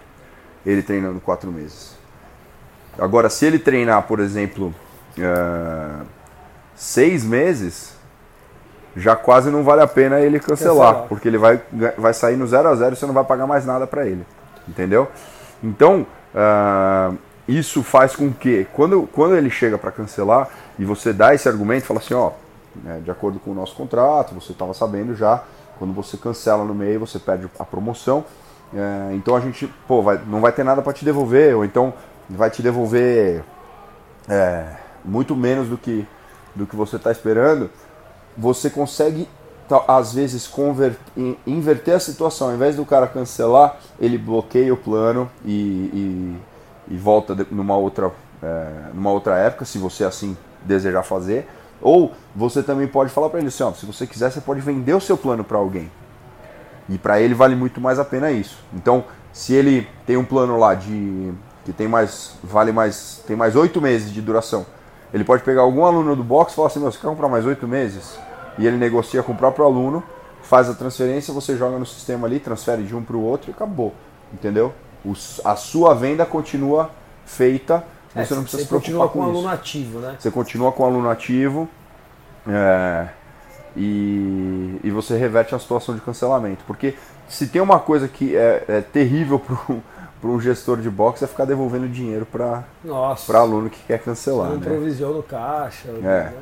Ele 0.65 0.81
treinando 0.81 1.19
4 1.19 1.51
meses. 1.51 1.95
Agora, 2.97 3.29
se 3.29 3.45
ele 3.45 3.59
treinar, 3.59 4.01
por 4.07 4.19
exemplo, 4.19 4.73
6 6.75 7.23
uh, 7.23 7.27
meses, 7.27 7.93
já 8.95 9.15
quase 9.15 9.51
não 9.51 9.63
vale 9.63 9.83
a 9.83 9.87
pena 9.87 10.19
ele 10.19 10.39
cancelar, 10.39 10.93
cancelar. 10.93 11.07
porque 11.07 11.27
ele 11.27 11.37
vai, 11.37 11.61
vai 11.95 12.13
sair 12.15 12.37
no 12.37 12.47
0 12.47 12.69
a 12.69 12.75
0 12.75 12.93
e 12.93 12.97
você 12.97 13.05
não 13.05 13.13
vai 13.13 13.23
pagar 13.23 13.45
mais 13.45 13.67
nada 13.67 13.85
para 13.85 14.07
ele 14.07 14.25
entendeu? 14.71 15.07
Então, 15.63 16.07
uh, 16.33 17.17
isso 17.47 17.83
faz 17.83 18.15
com 18.15 18.31
que, 18.33 18.65
quando, 18.73 19.07
quando 19.11 19.35
ele 19.35 19.49
chega 19.49 19.77
para 19.77 19.91
cancelar 19.91 20.49
e 20.79 20.85
você 20.85 21.13
dá 21.13 21.35
esse 21.35 21.47
argumento, 21.47 21.85
fala 21.85 21.99
assim: 21.99 22.13
ó, 22.13 22.31
né, 22.83 23.01
de 23.03 23.11
acordo 23.11 23.39
com 23.39 23.51
o 23.51 23.53
nosso 23.53 23.75
contrato, 23.75 24.33
você 24.33 24.53
estava 24.53 24.73
sabendo 24.73 25.15
já, 25.15 25.43
quando 25.77 25.93
você 25.93 26.17
cancela 26.17 26.63
no 26.63 26.73
meio, 26.73 26.99
você 26.99 27.19
perde 27.19 27.47
a 27.59 27.65
promoção. 27.65 28.25
Uh, 28.73 29.13
então 29.13 29.35
a 29.35 29.39
gente, 29.39 29.67
pô, 29.87 30.01
vai, 30.01 30.19
não 30.25 30.39
vai 30.39 30.51
ter 30.51 30.63
nada 30.63 30.81
para 30.81 30.93
te 30.93 31.03
devolver, 31.03 31.55
ou 31.55 31.65
então 31.65 31.93
vai 32.29 32.49
te 32.49 32.61
devolver 32.61 33.43
é, 34.29 34.65
muito 35.03 35.35
menos 35.35 35.67
do 35.67 35.77
que, 35.77 36.07
do 36.55 36.65
que 36.65 36.75
você 36.75 36.95
está 36.95 37.11
esperando. 37.11 37.69
Você 38.37 38.69
consegue 38.69 39.27
às 39.87 40.13
vezes 40.13 40.49
inverter 41.45 41.95
a 41.95 41.99
situação. 41.99 42.49
Ao 42.49 42.53
invés 42.55 42.75
do 42.75 42.85
cara 42.85 43.07
cancelar, 43.07 43.77
ele 43.99 44.17
bloqueia 44.17 44.73
o 44.73 44.77
plano 44.77 45.29
e, 45.45 45.51
e, 45.51 46.37
e 46.93 46.97
volta 46.97 47.35
numa 47.51 47.75
outra, 47.77 48.11
é, 48.41 48.67
numa 48.93 49.11
outra 49.11 49.37
época, 49.37 49.65
se 49.65 49.77
você 49.77 50.03
assim 50.03 50.37
desejar 50.65 51.03
fazer. 51.03 51.47
Ou 51.81 52.11
você 52.35 52.61
também 52.61 52.87
pode 52.87 53.11
falar 53.11 53.29
para 53.29 53.39
ele 53.39 53.47
assim: 53.47 53.63
ó, 53.63 53.73
se 53.73 53.85
você 53.85 54.05
quiser, 54.05 54.31
você 54.31 54.41
pode 54.41 54.61
vender 54.61 54.93
o 54.93 55.01
seu 55.01 55.17
plano 55.17 55.43
para 55.43 55.57
alguém. 55.57 55.91
E 56.87 56.97
para 56.97 57.19
ele 57.19 57.33
vale 57.33 57.55
muito 57.55 57.79
mais 57.79 57.99
a 57.99 58.05
pena 58.05 58.31
isso. 58.31 58.57
Então, 58.73 59.03
se 59.31 59.53
ele 59.53 59.87
tem 60.05 60.17
um 60.17 60.25
plano 60.25 60.57
lá 60.57 60.75
de 60.75 61.33
que 61.63 61.71
tem 61.71 61.87
mais 61.87 62.35
vale 62.43 62.71
mais 62.71 63.23
tem 63.27 63.35
mais 63.35 63.55
oito 63.55 63.79
meses 63.79 64.11
de 64.11 64.21
duração, 64.21 64.65
ele 65.13 65.23
pode 65.23 65.43
pegar 65.43 65.61
algum 65.61 65.85
aluno 65.85 66.15
do 66.15 66.23
box 66.23 66.53
e 66.53 66.55
falar 66.55 66.67
assim: 66.67 66.79
meu, 66.79 66.91
você 66.91 66.99
quer 66.99 67.07
comprar 67.07 67.27
mais 67.27 67.45
oito 67.45 67.67
meses? 67.67 68.17
E 68.57 68.67
ele 68.67 68.77
negocia 68.77 69.23
com 69.23 69.31
o 69.31 69.35
próprio 69.35 69.65
aluno, 69.65 70.03
faz 70.41 70.69
a 70.69 70.73
transferência, 70.73 71.33
você 71.33 71.55
joga 71.55 71.77
no 71.77 71.85
sistema 71.85 72.27
ali, 72.27 72.39
transfere 72.39 72.83
de 72.83 72.95
um 72.95 73.03
para 73.03 73.15
o 73.15 73.23
outro 73.23 73.49
e 73.49 73.53
acabou. 73.53 73.93
Entendeu? 74.33 74.73
O, 75.05 75.13
a 75.43 75.55
sua 75.55 75.93
venda 75.93 76.25
continua 76.25 76.89
feita, 77.25 77.83
é, 78.15 78.23
você 78.23 78.35
não 78.35 78.43
precisa 78.43 78.63
se 78.63 78.67
preocupar 78.67 79.07
com, 79.07 79.13
com 79.13 79.19
o 79.19 79.23
aluno 79.23 79.47
ativo, 79.47 79.99
né? 79.99 80.15
Você 80.19 80.29
continua 80.31 80.71
com 80.71 80.83
o 80.83 80.85
aluno 80.85 81.09
ativo 81.09 81.67
é, 82.47 83.07
e, 83.75 84.79
e 84.83 84.91
você 84.91 85.17
reverte 85.17 85.55
a 85.55 85.59
situação 85.59 85.95
de 85.95 86.01
cancelamento. 86.01 86.63
Porque 86.65 86.95
se 87.27 87.47
tem 87.47 87.61
uma 87.61 87.79
coisa 87.79 88.07
que 88.07 88.35
é, 88.35 88.65
é 88.67 88.81
terrível 88.81 89.39
para 89.39 89.57
um 90.29 90.39
gestor 90.39 90.77
de 90.77 90.89
boxe 90.89 91.23
é 91.23 91.27
ficar 91.27 91.45
devolvendo 91.45 91.87
dinheiro 91.87 92.25
para 92.25 92.63
aluno 93.33 93.69
que 93.69 93.81
quer 93.83 93.99
cancelar. 93.99 94.49
Você 94.49 94.53
não 94.53 94.59
né? 94.61 94.65
provisiona 94.65 95.19
o 95.19 95.23
caixa. 95.23 95.89
É. 95.89 96.01
Né? 96.01 96.33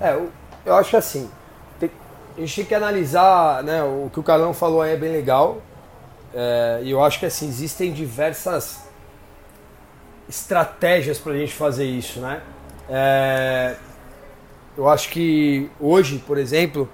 É, 0.00 0.08
é 0.08 0.28
eu 0.64 0.74
acho 0.74 0.90
que 0.90 0.96
assim, 0.96 1.30
tem, 1.78 1.90
a 2.36 2.40
gente 2.40 2.56
tem 2.56 2.64
que 2.64 2.74
analisar, 2.74 3.62
né, 3.62 3.82
o 3.82 4.10
que 4.12 4.20
o 4.20 4.22
Carlão 4.22 4.52
falou 4.52 4.82
aí 4.82 4.92
é 4.92 4.96
bem 4.96 5.12
legal. 5.12 5.58
É, 6.32 6.80
e 6.82 6.90
eu 6.90 7.02
acho 7.02 7.18
que 7.18 7.26
assim, 7.26 7.48
existem 7.48 7.92
diversas 7.92 8.80
estratégias 10.28 11.18
para 11.18 11.32
a 11.32 11.36
gente 11.36 11.52
fazer 11.52 11.84
isso, 11.84 12.20
né? 12.20 12.40
É, 12.88 13.76
eu 14.76 14.88
acho 14.88 15.08
que 15.10 15.68
hoje, 15.80 16.18
por 16.18 16.38
exemplo, 16.38 16.88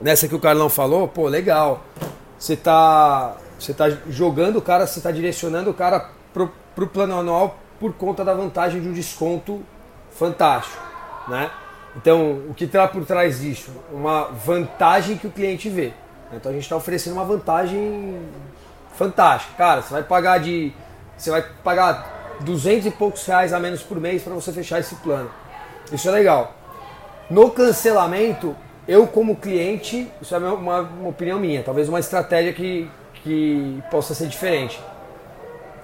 nessa 0.00 0.28
que 0.28 0.34
o 0.34 0.40
Carlão 0.40 0.68
falou, 0.68 1.08
pô, 1.08 1.28
legal. 1.28 1.82
Você 2.38 2.56
tá, 2.56 3.36
você 3.58 3.72
tá 3.74 3.90
jogando 4.08 4.56
o 4.56 4.62
cara, 4.62 4.86
você 4.86 5.00
tá 5.00 5.10
direcionando 5.10 5.70
o 5.70 5.74
cara 5.74 6.10
pro, 6.32 6.52
pro 6.74 6.86
plano 6.86 7.18
anual 7.18 7.58
por 7.78 7.92
conta 7.94 8.24
da 8.24 8.34
vantagem 8.34 8.80
de 8.80 8.88
um 8.88 8.92
desconto 8.92 9.62
fantástico, 10.10 10.82
né? 11.28 11.50
Então, 11.96 12.42
o 12.48 12.54
que 12.54 12.64
está 12.64 12.88
por 12.88 13.04
trás 13.04 13.40
disso? 13.40 13.70
Uma 13.92 14.24
vantagem 14.24 15.16
que 15.16 15.26
o 15.26 15.30
cliente 15.30 15.68
vê. 15.68 15.92
Então 16.32 16.50
a 16.50 16.54
gente 16.54 16.64
está 16.64 16.76
oferecendo 16.76 17.14
uma 17.14 17.24
vantagem 17.24 18.18
fantástica. 18.96 19.54
Cara, 19.56 19.82
você 19.82 19.92
vai 19.92 20.02
pagar 20.02 20.38
de. 20.38 20.72
Você 21.16 21.30
vai 21.30 21.42
pagar 21.62 22.38
200 22.40 22.86
e 22.86 22.90
poucos 22.90 23.24
reais 23.26 23.52
a 23.52 23.60
menos 23.60 23.82
por 23.82 24.00
mês 24.00 24.22
para 24.22 24.32
você 24.32 24.52
fechar 24.52 24.80
esse 24.80 24.94
plano. 24.96 25.30
Isso 25.92 26.08
é 26.08 26.12
legal. 26.12 26.54
No 27.28 27.50
cancelamento, 27.50 28.56
eu 28.88 29.06
como 29.06 29.36
cliente, 29.36 30.10
isso 30.20 30.34
é 30.34 30.38
uma, 30.38 30.80
uma 30.80 31.08
opinião 31.08 31.38
minha, 31.38 31.62
talvez 31.62 31.88
uma 31.88 32.00
estratégia 32.00 32.52
que, 32.52 32.90
que 33.22 33.82
possa 33.90 34.14
ser 34.14 34.26
diferente. 34.26 34.80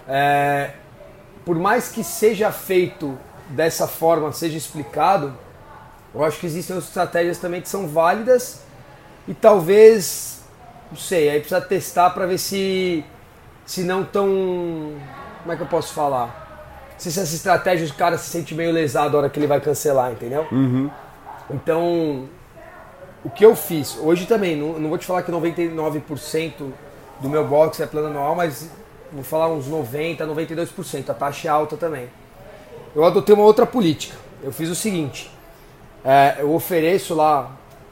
É, 0.09 0.71
por 1.45 1.57
mais 1.57 1.91
que 1.91 2.03
seja 2.03 2.51
feito 2.51 3.19
dessa 3.51 3.87
forma, 3.87 4.33
seja 4.33 4.57
explicado, 4.57 5.35
eu 6.15 6.25
acho 6.25 6.39
que 6.41 6.47
existem 6.47 6.75
outras 6.75 6.91
estratégias 6.91 7.39
também 7.39 7.61
que 7.61 7.69
são 7.69 7.87
válidas 7.87 8.63
e 9.27 9.35
talvez, 9.35 10.41
não 10.91 10.97
sei, 10.97 11.29
aí 11.29 11.41
precisa 11.41 11.61
testar 11.61 12.11
para 12.11 12.27
ver 12.27 12.39
se, 12.39 13.05
se 13.67 13.83
não 13.83 14.05
tão. 14.05 14.27
Como 15.43 15.53
é 15.53 15.57
que 15.57 15.63
eu 15.63 15.67
posso 15.67 15.93
falar? 15.93 16.47
Se 16.97 17.09
essa 17.09 17.23
estratégia 17.23 17.87
o 17.87 17.95
cara 17.95 18.19
se 18.19 18.31
sente 18.31 18.55
meio 18.55 18.73
lesado 18.73 19.13
na 19.13 19.19
hora 19.19 19.31
que 19.31 19.39
ele 19.39 19.47
vai 19.47 19.61
cancelar, 19.61 20.11
entendeu? 20.11 20.47
Uhum. 20.51 20.91
Então, 21.51 22.29
o 23.25 23.31
que 23.31 23.45
eu 23.45 23.55
fiz, 23.55 23.97
hoje 24.01 24.27
também, 24.27 24.57
não, 24.57 24.79
não 24.79 24.89
vou 24.89 24.99
te 24.99 25.07
falar 25.07 25.23
que 25.23 25.31
99% 25.31 26.53
do 27.21 27.29
meu 27.29 27.47
box 27.47 27.81
é 27.81 27.87
plano 27.87 28.09
anual, 28.09 28.35
mas 28.35 28.71
vou 29.13 29.23
falar 29.23 29.49
uns 29.49 29.69
90%, 29.69 30.19
92%, 30.19 31.11
a 31.11 31.15
taxa 31.15 31.49
é 31.49 31.51
alta 31.51 31.77
também. 31.77 32.09
Eu 32.95 33.05
adotei 33.05 33.35
uma 33.35 33.45
outra 33.45 33.67
política. 33.67 34.17
Eu 34.43 34.53
fiz 34.53 34.69
o 34.69 34.75
seguinte: 34.75 35.31
é, 36.05 36.37
eu 36.39 36.53
ofereço 36.53 37.15
lá 37.15 37.51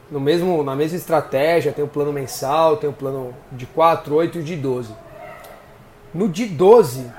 no 0.09 0.19
mesmo, 0.19 0.63
na 0.63 0.75
mesma 0.75 0.97
estratégia, 0.97 1.71
tem 1.71 1.83
o 1.83 1.87
plano 1.87 2.13
mensal, 2.13 2.77
tem 2.77 2.89
o 2.89 2.93
plano 2.93 3.33
de 3.51 3.65
4, 3.65 4.13
8 4.15 4.39
e 4.39 4.43
de 4.43 4.55
12. 4.55 4.93
No 6.13 6.29
de 6.29 6.45
12, 6.45 7.11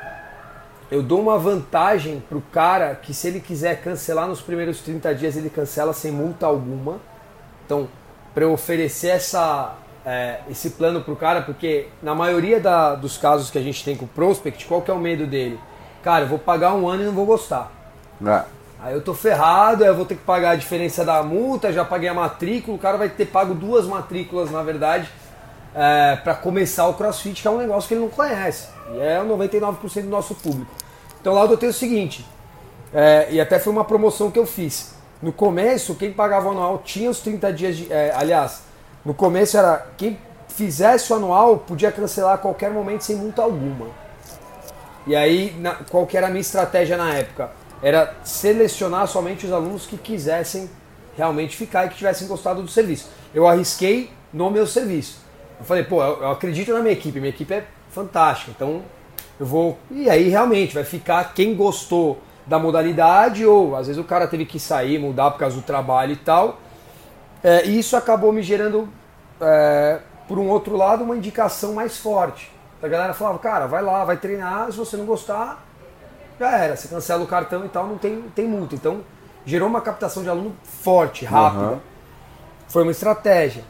eu 0.90 1.02
dou 1.02 1.20
uma 1.20 1.38
vantagem 1.38 2.22
pro 2.28 2.40
cara 2.40 2.94
que 2.94 3.12
se 3.12 3.28
ele 3.28 3.40
quiser 3.40 3.82
cancelar 3.82 4.26
nos 4.26 4.40
primeiros 4.40 4.80
30 4.80 5.14
dias, 5.14 5.36
ele 5.36 5.50
cancela 5.50 5.92
sem 5.92 6.10
multa 6.10 6.46
alguma. 6.46 6.98
Então, 7.66 7.88
para 8.34 8.44
eu 8.44 8.52
oferecer 8.52 9.08
essa, 9.08 9.74
é, 10.04 10.40
esse 10.50 10.70
plano 10.70 11.02
pro 11.02 11.14
cara, 11.14 11.42
porque 11.42 11.88
na 12.02 12.14
maioria 12.14 12.58
da, 12.58 12.94
dos 12.94 13.18
casos 13.18 13.50
que 13.50 13.58
a 13.58 13.62
gente 13.62 13.84
tem 13.84 13.94
com 13.94 14.06
o 14.06 14.08
prospect, 14.08 14.64
qual 14.64 14.80
que 14.80 14.90
é 14.90 14.94
o 14.94 14.98
medo 14.98 15.26
dele? 15.26 15.60
Cara, 16.02 16.24
eu 16.24 16.28
vou 16.28 16.38
pagar 16.38 16.74
um 16.74 16.88
ano 16.88 17.02
e 17.02 17.06
não 17.06 17.12
vou 17.12 17.26
gostar. 17.26 17.70
É. 18.24 18.57
Aí 18.80 18.94
eu 18.94 19.02
tô 19.02 19.12
ferrado, 19.12 19.82
aí 19.82 19.90
eu 19.90 19.96
vou 19.96 20.06
ter 20.06 20.14
que 20.14 20.22
pagar 20.22 20.50
a 20.50 20.54
diferença 20.54 21.04
da 21.04 21.22
multa, 21.22 21.72
já 21.72 21.84
paguei 21.84 22.08
a 22.08 22.14
matrícula, 22.14 22.76
o 22.76 22.80
cara 22.80 22.96
vai 22.96 23.08
ter 23.08 23.26
pago 23.26 23.52
duas 23.52 23.86
matrículas, 23.86 24.50
na 24.50 24.62
verdade, 24.62 25.08
é, 25.74 26.16
para 26.16 26.34
começar 26.34 26.86
o 26.86 26.94
crossfit, 26.94 27.42
que 27.42 27.48
é 27.48 27.50
um 27.50 27.58
negócio 27.58 27.88
que 27.88 27.94
ele 27.94 28.02
não 28.02 28.08
conhece. 28.08 28.68
E 28.94 29.00
é 29.00 29.20
99% 29.20 30.02
do 30.02 30.08
nosso 30.08 30.34
público. 30.36 30.70
Então 31.20 31.34
lá 31.34 31.44
eu 31.44 31.56
tenho 31.56 31.70
o 31.70 31.74
seguinte, 31.74 32.24
é, 32.94 33.28
e 33.30 33.40
até 33.40 33.58
foi 33.58 33.72
uma 33.72 33.84
promoção 33.84 34.30
que 34.30 34.38
eu 34.38 34.46
fiz. 34.46 34.94
No 35.20 35.32
começo, 35.32 35.96
quem 35.96 36.12
pagava 36.12 36.48
o 36.48 36.52
anual 36.52 36.80
tinha 36.84 37.10
os 37.10 37.18
30 37.20 37.52
dias 37.52 37.76
de. 37.76 37.92
É, 37.92 38.14
aliás, 38.14 38.62
no 39.04 39.12
começo 39.12 39.56
era 39.58 39.88
quem 39.96 40.16
fizesse 40.48 41.12
o 41.12 41.16
anual 41.16 41.58
podia 41.58 41.90
cancelar 41.90 42.34
a 42.34 42.38
qualquer 42.38 42.70
momento 42.70 43.02
sem 43.02 43.16
multa 43.16 43.42
alguma. 43.42 43.86
E 45.06 45.16
aí, 45.16 45.56
na, 45.58 45.74
qual 45.90 46.06
que 46.06 46.16
era 46.16 46.28
a 46.28 46.30
minha 46.30 46.40
estratégia 46.40 46.96
na 46.96 47.14
época? 47.14 47.50
Era 47.82 48.14
selecionar 48.24 49.06
somente 49.06 49.46
os 49.46 49.52
alunos 49.52 49.86
que 49.86 49.96
quisessem 49.96 50.68
realmente 51.16 51.56
ficar 51.56 51.86
e 51.86 51.88
que 51.88 51.96
tivessem 51.96 52.26
gostado 52.28 52.62
do 52.62 52.68
serviço. 52.68 53.10
Eu 53.34 53.46
arrisquei 53.46 54.10
no 54.32 54.50
meu 54.50 54.66
serviço. 54.66 55.20
Eu 55.58 55.64
falei, 55.64 55.84
pô, 55.84 56.02
eu, 56.02 56.30
acredito 56.30 56.72
na 56.72 56.80
minha 56.80 56.92
equipe, 56.92 57.18
minha 57.18 57.30
equipe 57.30 57.52
é 57.52 57.64
fantástica, 57.90 58.52
então 58.54 58.82
eu 59.38 59.46
vou. 59.46 59.78
E 59.90 60.08
aí 60.08 60.28
realmente 60.28 60.74
vai 60.74 60.84
ficar 60.84 61.34
quem 61.34 61.54
gostou 61.54 62.20
da 62.46 62.58
modalidade, 62.58 63.44
ou 63.44 63.76
às 63.76 63.86
vezes 63.88 64.00
o 64.00 64.04
cara 64.04 64.26
teve 64.26 64.46
que 64.46 64.58
sair, 64.58 64.98
mudar 64.98 65.32
por 65.32 65.38
causa 65.38 65.56
do 65.56 65.62
trabalho 65.62 66.12
e 66.12 66.16
tal. 66.16 66.58
É, 67.42 67.66
e 67.66 67.78
isso 67.78 67.96
acabou 67.96 68.32
me 68.32 68.42
gerando, 68.42 68.88
é, 69.40 70.00
por 70.26 70.38
um 70.38 70.48
outro 70.48 70.76
lado, 70.76 71.04
uma 71.04 71.16
indicação 71.16 71.74
mais 71.74 71.98
forte. 71.98 72.50
A 72.82 72.88
galera 72.88 73.12
falava, 73.12 73.38
cara, 73.38 73.66
vai 73.66 73.82
lá, 73.82 74.04
vai 74.04 74.16
treinar, 74.16 74.70
se 74.70 74.78
você 74.78 74.96
não 74.96 75.04
gostar, 75.04 75.66
já 76.38 76.56
era. 76.56 76.76
Você 76.76 76.88
cancela 76.88 77.22
o 77.22 77.26
cartão 77.26 77.64
e 77.64 77.68
tal, 77.68 77.86
não 77.86 77.98
tem, 77.98 78.22
tem 78.34 78.46
multa. 78.46 78.74
Então, 78.74 79.02
gerou 79.44 79.68
uma 79.68 79.80
captação 79.80 80.22
de 80.22 80.28
aluno 80.28 80.54
forte, 80.62 81.24
rápida. 81.24 81.64
Uhum. 81.64 81.80
Foi 82.68 82.82
uma 82.82 82.92
estratégia. 82.92 83.64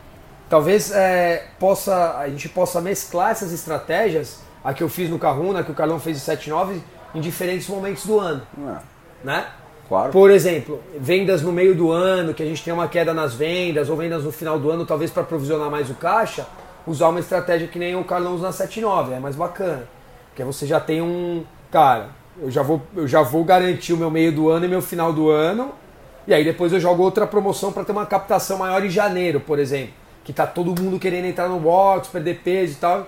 Talvez 0.48 0.90
é, 0.92 1.46
possa, 1.58 2.18
a 2.18 2.28
gente 2.28 2.48
possa 2.48 2.80
mesclar 2.80 3.30
essas 3.30 3.52
estratégias, 3.52 4.40
a 4.64 4.72
que 4.72 4.82
eu 4.82 4.88
fiz 4.88 5.10
no 5.10 5.18
Carruna, 5.18 5.62
que 5.62 5.70
o 5.70 5.74
Carlão 5.74 6.00
fez 6.00 6.16
em 6.16 6.20
79, 6.20 6.82
em 7.14 7.20
diferentes 7.20 7.68
momentos 7.68 8.06
do 8.06 8.18
ano. 8.18 8.42
É. 8.66 8.76
Né? 9.22 9.46
Claro. 9.88 10.12
Por 10.12 10.30
exemplo, 10.30 10.82
vendas 10.98 11.42
no 11.42 11.50
meio 11.50 11.74
do 11.74 11.90
ano, 11.90 12.34
que 12.34 12.42
a 12.42 12.46
gente 12.46 12.62
tem 12.62 12.72
uma 12.72 12.88
queda 12.88 13.14
nas 13.14 13.34
vendas, 13.34 13.88
ou 13.88 13.96
vendas 13.96 14.24
no 14.24 14.32
final 14.32 14.58
do 14.58 14.70
ano, 14.70 14.84
talvez 14.84 15.10
para 15.10 15.22
provisionar 15.22 15.70
mais 15.70 15.88
o 15.90 15.94
caixa, 15.94 16.46
usar 16.86 17.08
uma 17.08 17.20
estratégia 17.20 17.68
que 17.68 17.78
nem 17.78 17.94
o 17.96 18.04
Carlão 18.04 18.34
usa 18.34 18.46
na 18.46 18.52
79, 18.52 19.14
é 19.14 19.18
mais 19.18 19.36
bacana. 19.36 19.88
Porque 20.28 20.44
você 20.44 20.66
já 20.66 20.78
tem 20.78 21.00
um. 21.00 21.44
Cara, 21.70 22.08
eu 22.40 22.50
já 22.50 22.62
vou, 22.62 22.82
eu 22.94 23.06
já 23.06 23.22
vou 23.22 23.44
garantir 23.44 23.92
o 23.92 23.96
meu 23.96 24.10
meio 24.10 24.32
do 24.32 24.48
ano 24.48 24.64
e 24.64 24.68
meu 24.68 24.82
final 24.82 25.12
do 25.12 25.30
ano. 25.30 25.72
E 26.26 26.34
aí 26.34 26.44
depois 26.44 26.72
eu 26.72 26.80
jogo 26.80 27.02
outra 27.02 27.26
promoção 27.26 27.72
para 27.72 27.84
ter 27.84 27.92
uma 27.92 28.06
captação 28.06 28.58
maior 28.58 28.84
em 28.84 28.90
janeiro, 28.90 29.40
por 29.40 29.58
exemplo. 29.58 29.94
Que 30.24 30.32
tá 30.32 30.46
todo 30.46 30.80
mundo 30.80 30.98
querendo 30.98 31.24
entrar 31.24 31.48
no 31.48 31.58
box, 31.58 32.08
perder 32.08 32.40
peso 32.44 32.74
e 32.74 32.76
tal. 32.76 33.06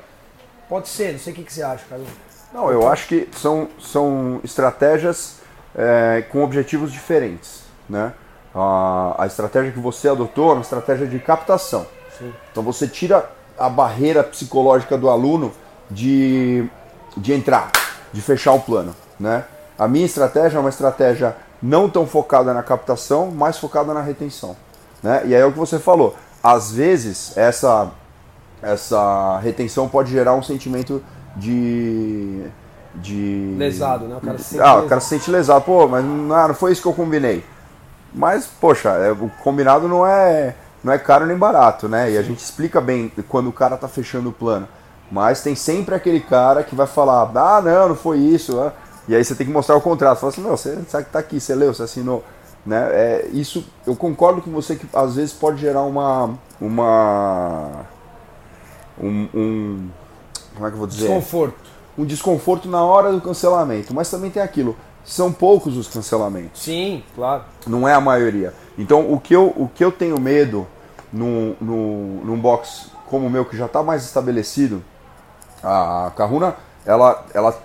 Pode 0.68 0.88
ser, 0.88 1.12
não 1.12 1.18
sei 1.18 1.32
o 1.32 1.36
que, 1.36 1.42
que 1.42 1.52
você 1.52 1.62
acha, 1.62 1.84
Carlão. 1.88 2.06
Não, 2.52 2.70
eu 2.70 2.88
acho 2.88 3.06
que 3.06 3.28
são, 3.32 3.68
são 3.78 4.40
estratégias 4.42 5.40
é, 5.76 6.24
com 6.30 6.42
objetivos 6.42 6.90
diferentes. 6.90 7.62
Né? 7.88 8.12
A, 8.54 9.16
a 9.18 9.26
estratégia 9.26 9.70
que 9.70 9.78
você 9.78 10.08
adotou 10.08 10.50
é 10.50 10.52
uma 10.54 10.62
estratégia 10.62 11.06
de 11.06 11.18
captação. 11.18 11.86
Sim. 12.18 12.32
Então 12.50 12.62
você 12.62 12.88
tira 12.88 13.30
a 13.58 13.68
barreira 13.68 14.24
psicológica 14.24 14.96
do 14.96 15.10
aluno 15.10 15.52
de, 15.90 16.66
de 17.16 17.32
entrar, 17.32 17.70
de 18.12 18.22
fechar 18.22 18.52
o 18.52 18.60
plano. 18.60 18.94
Né? 19.20 19.44
A 19.78 19.86
minha 19.86 20.06
estratégia 20.06 20.56
é 20.56 20.60
uma 20.60 20.70
estratégia 20.70 21.36
não 21.62 21.88
tão 21.88 22.06
focada 22.06 22.54
na 22.54 22.62
captação, 22.62 23.30
mais 23.30 23.58
focada 23.58 23.92
na 23.92 24.00
retenção. 24.00 24.56
Né? 25.02 25.22
E 25.26 25.34
aí 25.34 25.40
é 25.40 25.44
o 25.44 25.52
que 25.52 25.58
você 25.58 25.78
falou. 25.78 26.16
Às 26.42 26.72
vezes 26.72 27.36
essa, 27.36 27.90
essa 28.62 29.38
retenção 29.38 29.88
pode 29.88 30.10
gerar 30.10 30.34
um 30.34 30.42
sentimento 30.42 31.02
de. 31.36 32.44
de 32.94 33.54
lesado, 33.58 34.06
né? 34.06 34.16
O 34.16 34.20
cara 34.20 34.38
se 34.38 34.44
sente 34.44 34.62
ah, 34.62 34.64
lesado. 34.64 34.86
o 34.86 34.88
cara 34.88 35.00
se 35.00 35.08
sente 35.08 35.30
lesado. 35.30 35.64
Pô, 35.64 35.86
mas 35.86 36.02
não, 36.02 36.48
não 36.48 36.54
foi 36.54 36.72
isso 36.72 36.80
que 36.80 36.88
eu 36.88 36.94
combinei. 36.94 37.44
Mas, 38.12 38.46
poxa, 38.46 38.88
é, 38.90 39.12
o 39.12 39.30
combinado 39.44 39.86
não 39.86 40.04
é, 40.06 40.56
não 40.82 40.92
é 40.92 40.98
caro 40.98 41.26
nem 41.26 41.36
barato, 41.36 41.88
né? 41.88 42.10
E 42.10 42.18
a 42.18 42.22
gente 42.22 42.40
explica 42.40 42.80
bem 42.80 43.12
quando 43.28 43.48
o 43.48 43.52
cara 43.52 43.76
tá 43.76 43.86
fechando 43.86 44.30
o 44.30 44.32
plano. 44.32 44.66
Mas 45.12 45.42
tem 45.42 45.54
sempre 45.54 45.94
aquele 45.94 46.20
cara 46.20 46.62
que 46.62 46.74
vai 46.74 46.86
falar, 46.86 47.30
ah, 47.34 47.60
não, 47.60 47.90
não 47.90 47.96
foi 47.96 48.18
isso. 48.18 48.58
Ah. 48.60 48.72
E 49.10 49.16
aí 49.16 49.24
você 49.24 49.34
tem 49.34 49.44
que 49.44 49.52
mostrar 49.52 49.74
o 49.74 49.80
contrato. 49.80 50.20
Fala 50.20 50.32
assim, 50.32 50.40
não, 50.40 50.56
você 50.56 50.78
sabe 50.88 51.06
que 51.06 51.10
tá 51.10 51.18
aqui, 51.18 51.40
você 51.40 51.52
leu, 51.52 51.74
você 51.74 51.82
assinou. 51.82 52.24
Né? 52.64 52.76
É, 52.92 53.28
isso, 53.32 53.64
eu 53.84 53.96
concordo 53.96 54.40
com 54.40 54.52
você 54.52 54.76
que 54.76 54.86
às 54.94 55.16
vezes 55.16 55.32
pode 55.32 55.60
gerar 55.60 55.82
uma. 55.82 56.38
uma 56.60 57.86
um, 59.02 59.28
um 59.34 59.88
como 60.54 60.66
é 60.66 60.70
que 60.70 60.74
eu 60.74 60.78
vou 60.78 60.86
dizer? 60.86 61.08
Desconforto. 61.08 61.58
Um 61.98 62.04
desconforto 62.04 62.68
na 62.68 62.84
hora 62.84 63.10
do 63.12 63.20
cancelamento. 63.20 63.92
Mas 63.92 64.08
também 64.08 64.30
tem 64.30 64.40
aquilo. 64.40 64.76
São 65.04 65.32
poucos 65.32 65.76
os 65.76 65.88
cancelamentos. 65.88 66.62
Sim, 66.62 67.02
claro. 67.16 67.42
Não 67.66 67.88
é 67.88 67.94
a 67.94 68.00
maioria. 68.00 68.54
Então 68.78 69.12
o 69.12 69.18
que 69.18 69.34
eu, 69.34 69.48
o 69.56 69.68
que 69.74 69.84
eu 69.84 69.90
tenho 69.90 70.20
medo 70.20 70.68
no, 71.12 71.56
no, 71.60 72.24
num 72.24 72.38
box 72.38 72.90
como 73.10 73.26
o 73.26 73.30
meu, 73.30 73.44
que 73.44 73.56
já 73.56 73.66
está 73.66 73.82
mais 73.82 74.04
estabelecido, 74.04 74.84
a 75.64 76.12
Carruna, 76.16 76.54
ela, 76.86 77.24
ela 77.34 77.60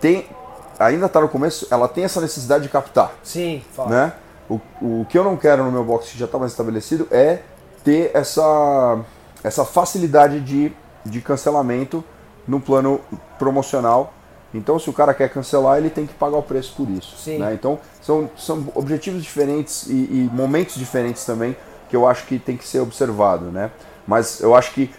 tem. 0.00 0.26
Ainda 0.86 1.06
está 1.06 1.20
no 1.20 1.28
começo, 1.28 1.66
ela 1.70 1.88
tem 1.88 2.04
essa 2.04 2.20
necessidade 2.20 2.64
de 2.64 2.68
captar. 2.68 3.12
Sim, 3.22 3.62
fala. 3.74 3.90
Né? 3.90 4.12
O, 4.48 4.60
o 4.80 5.06
que 5.08 5.18
eu 5.18 5.24
não 5.24 5.36
quero 5.36 5.64
no 5.64 5.72
meu 5.72 5.84
box 5.84 6.10
que 6.10 6.18
já 6.18 6.26
está 6.26 6.38
mais 6.38 6.52
estabelecido 6.52 7.06
é 7.10 7.40
ter 7.84 8.10
essa, 8.14 9.00
essa 9.42 9.64
facilidade 9.64 10.40
de, 10.40 10.72
de 11.04 11.20
cancelamento 11.20 12.04
no 12.46 12.60
plano 12.60 13.00
promocional. 13.38 14.12
Então, 14.54 14.78
se 14.78 14.90
o 14.90 14.92
cara 14.92 15.14
quer 15.14 15.30
cancelar, 15.30 15.78
ele 15.78 15.88
tem 15.88 16.06
que 16.06 16.12
pagar 16.14 16.36
o 16.36 16.42
preço 16.42 16.74
por 16.76 16.88
isso. 16.90 17.16
Sim. 17.16 17.38
Né? 17.38 17.54
Então, 17.54 17.78
são, 18.02 18.28
são 18.36 18.68
objetivos 18.74 19.22
diferentes 19.22 19.86
e, 19.86 19.92
e 19.92 20.30
momentos 20.32 20.74
diferentes 20.74 21.24
também 21.24 21.56
que 21.88 21.96
eu 21.96 22.06
acho 22.06 22.26
que 22.26 22.38
tem 22.38 22.56
que 22.56 22.66
ser 22.66 22.80
observado. 22.80 23.46
Né? 23.46 23.70
Mas 24.06 24.40
eu 24.40 24.54
acho 24.54 24.72
que 24.72 24.90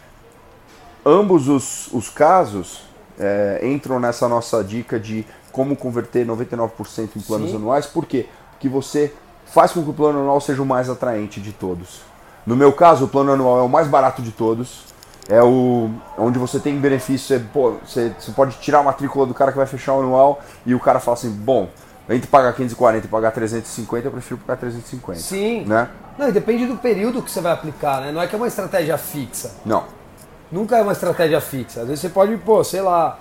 ambos 1.06 1.48
os, 1.48 1.88
os 1.94 2.10
casos 2.10 2.82
é, 3.20 3.60
entram 3.64 4.00
nessa 4.00 4.28
nossa 4.28 4.64
dica 4.64 5.00
de 5.00 5.26
como 5.54 5.76
converter 5.78 6.26
99% 6.26 7.10
em 7.16 7.22
planos 7.22 7.52
Sim. 7.52 7.56
anuais, 7.56 7.86
por 7.86 8.06
quê? 8.06 8.28
Porque 8.52 8.68
você 8.68 9.14
faz 9.46 9.72
com 9.72 9.84
que 9.84 9.90
o 9.92 9.94
plano 9.94 10.20
anual 10.20 10.42
seja 10.42 10.62
o 10.62 10.66
mais 10.66 10.90
atraente 10.90 11.40
de 11.40 11.54
todos. 11.54 12.02
No 12.46 12.56
meu 12.56 12.74
caso, 12.74 13.06
o 13.06 13.08
plano 13.08 13.32
anual 13.32 13.60
é 13.60 13.62
o 13.62 13.70
mais 13.70 13.88
barato 13.88 14.22
de 14.22 14.32
todos. 14.32 14.92
É 15.30 15.42
o 15.42 15.90
onde 16.18 16.38
você 16.38 16.60
tem 16.60 16.78
benefício, 16.78 17.28
você, 17.28 17.40
pô, 17.40 17.76
você, 17.86 18.14
você 18.20 18.32
pode 18.34 18.58
tirar 18.58 18.80
a 18.80 18.84
matrícula 18.84 19.26
do 19.26 19.34
cara 19.34 19.52
que 19.54 19.58
vai 19.58 19.66
fechar 19.66 19.94
o 19.94 20.02
anual 20.02 20.42
e 20.66 20.76
o 20.76 20.80
cara 20.80 21.00
fala 21.00 21.16
assim, 21.16 21.30
bom, 21.30 21.70
entre 22.10 22.28
pagar 22.28 22.52
540 22.52 23.06
e 23.06 23.10
pagar 23.10 23.32
350, 23.32 24.08
eu 24.08 24.12
prefiro 24.12 24.38
pagar 24.46 24.60
350. 24.60 25.20
Sim. 25.20 25.64
Né? 25.66 25.88
Não, 26.18 26.28
e 26.28 26.32
depende 26.32 26.66
do 26.66 26.76
período 26.76 27.22
que 27.22 27.32
você 27.32 27.40
vai 27.40 27.54
aplicar, 27.54 28.02
né? 28.02 28.12
Não 28.12 28.22
é 28.22 28.28
que 28.28 28.36
é 28.36 28.38
uma 28.38 28.48
estratégia 28.48 28.98
fixa. 28.98 29.52
Não. 29.66 29.86
Nunca 30.52 30.78
é 30.78 30.82
uma 30.82 30.92
estratégia 30.92 31.40
fixa. 31.40 31.82
Às 31.82 31.88
vezes 31.88 32.02
você 32.02 32.10
pode, 32.10 32.36
pô, 32.38 32.62
sei 32.64 32.82
lá, 32.82 33.18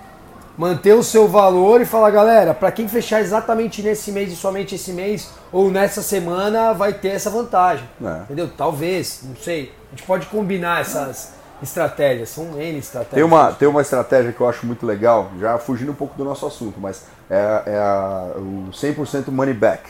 manter 0.57 0.93
o 0.95 1.03
seu 1.03 1.27
valor 1.29 1.81
e 1.81 1.85
falar, 1.85 2.11
galera, 2.11 2.53
para 2.55 2.71
quem 2.71 2.87
fechar 2.89 3.21
exatamente 3.21 3.83
nesse 3.83 4.13
mês 4.13 4.33
e 4.33 4.37
somente 4.37 4.75
esse 4.75 4.93
mês 4.93 5.31
ou 5.51 5.71
nessa 5.71 6.03
semana 6.03 6.73
vai 6.73 6.93
ter 6.93 7.09
essa 7.09 7.31
vantagem. 7.31 7.89
É. 8.05 8.23
Entendeu? 8.25 8.51
Talvez, 8.57 9.21
não 9.25 9.37
sei. 9.37 9.73
A 9.93 9.97
gente 9.97 10.07
pode 10.07 10.27
combinar 10.27 10.81
essas 10.83 11.33
estratégias, 11.63 12.29
são 12.31 12.61
N 12.61 12.79
estratégias. 12.79 13.15
Tem 13.15 13.23
uma, 13.23 13.53
tem 13.53 13.69
uma 13.69 13.81
estratégia 13.81 14.33
que 14.33 14.41
eu 14.41 14.49
acho 14.49 14.67
muito 14.67 14.85
legal, 14.85 15.31
já 15.41 15.59
fugindo 15.59 15.93
um 15.93 15.95
pouco 15.95 16.17
do 16.17 16.25
nosso 16.25 16.45
assunto, 16.47 16.81
mas 16.81 17.05
é, 17.31 17.63
é 17.67 17.79
a- 17.79 18.33
o 18.37 18.71
100% 18.73 19.29
money 19.31 19.55
back. 19.55 19.89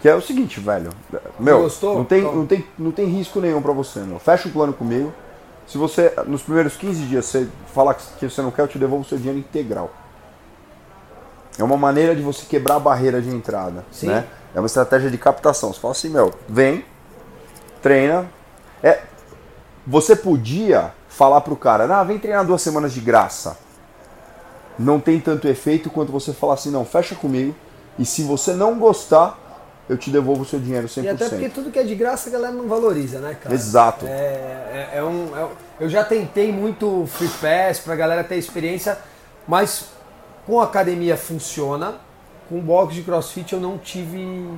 Que 0.00 0.08
é 0.08 0.14
o 0.14 0.20
seguinte, 0.20 0.60
velho. 0.60 0.90
Meu, 1.40 1.62
Gostou? 1.62 1.96
não 1.96 2.04
tem, 2.04 2.22
não, 2.22 2.46
tem, 2.46 2.64
não 2.78 2.92
tem 2.92 3.06
risco 3.06 3.40
nenhum 3.40 3.60
pra 3.60 3.72
você, 3.72 3.98
meu. 4.00 4.20
Fecha 4.20 4.48
o 4.48 4.52
plano 4.52 4.72
comigo. 4.72 5.12
Se 5.68 5.76
você, 5.76 6.14
nos 6.26 6.42
primeiros 6.42 6.76
15 6.76 7.02
dias, 7.04 7.26
você 7.26 7.46
falar 7.74 7.94
que 7.94 8.28
você 8.28 8.40
não 8.40 8.50
quer, 8.50 8.62
eu 8.62 8.68
te 8.68 8.78
devolvo 8.78 9.04
o 9.04 9.08
seu 9.08 9.18
dinheiro 9.18 9.38
integral. 9.38 9.90
É 11.58 11.62
uma 11.62 11.76
maneira 11.76 12.16
de 12.16 12.22
você 12.22 12.46
quebrar 12.46 12.76
a 12.76 12.80
barreira 12.80 13.20
de 13.20 13.28
entrada. 13.28 13.84
Sim. 13.92 14.06
Né? 14.06 14.26
É 14.54 14.60
uma 14.60 14.66
estratégia 14.66 15.10
de 15.10 15.18
captação. 15.18 15.72
Você 15.72 15.78
fala 15.80 15.92
assim, 15.92 16.08
meu, 16.08 16.32
vem, 16.48 16.86
treina. 17.82 18.26
É, 18.82 19.02
você 19.86 20.16
podia 20.16 20.92
falar 21.08 21.42
pro 21.42 21.56
cara, 21.56 21.84
ah, 21.98 22.04
vem 22.04 22.18
treinar 22.18 22.46
duas 22.46 22.62
semanas 22.62 22.92
de 22.94 23.00
graça. 23.00 23.58
Não 24.78 24.98
tem 24.98 25.20
tanto 25.20 25.48
efeito 25.48 25.90
quanto 25.90 26.12
você 26.12 26.32
falar 26.32 26.54
assim, 26.54 26.70
não, 26.70 26.84
fecha 26.84 27.14
comigo. 27.14 27.54
E 27.98 28.06
se 28.06 28.22
você 28.22 28.54
não 28.54 28.78
gostar, 28.78 29.36
eu 29.88 29.96
te 29.96 30.10
devolvo 30.10 30.42
o 30.42 30.44
seu 30.44 30.58
dinheiro 30.60 30.86
100%. 30.86 31.04
E 31.04 31.08
até 31.08 31.28
porque 31.28 31.48
tudo 31.48 31.70
que 31.70 31.78
é 31.78 31.82
de 31.82 31.94
graça 31.94 32.28
a 32.28 32.32
galera 32.32 32.52
não 32.52 32.68
valoriza, 32.68 33.18
né, 33.20 33.36
cara? 33.42 33.54
Exato. 33.54 34.06
É, 34.06 34.10
é- 34.12 34.90
é 34.98 35.02
um, 35.02 35.36
é 35.36 35.46
eu 35.80 35.88
já 35.88 36.04
tentei 36.04 36.52
muito 36.52 37.06
free 37.06 37.28
pass 37.28 37.78
pra 37.78 37.94
galera 37.96 38.22
ter 38.24 38.36
experiência, 38.36 38.98
mas 39.46 39.86
com 40.46 40.60
a 40.60 40.64
academia 40.64 41.16
funciona, 41.16 41.94
com 42.48 42.60
box 42.60 42.94
de 42.94 43.02
crossfit 43.02 43.52
eu 43.52 43.60
não 43.60 43.78
tive. 43.78 44.48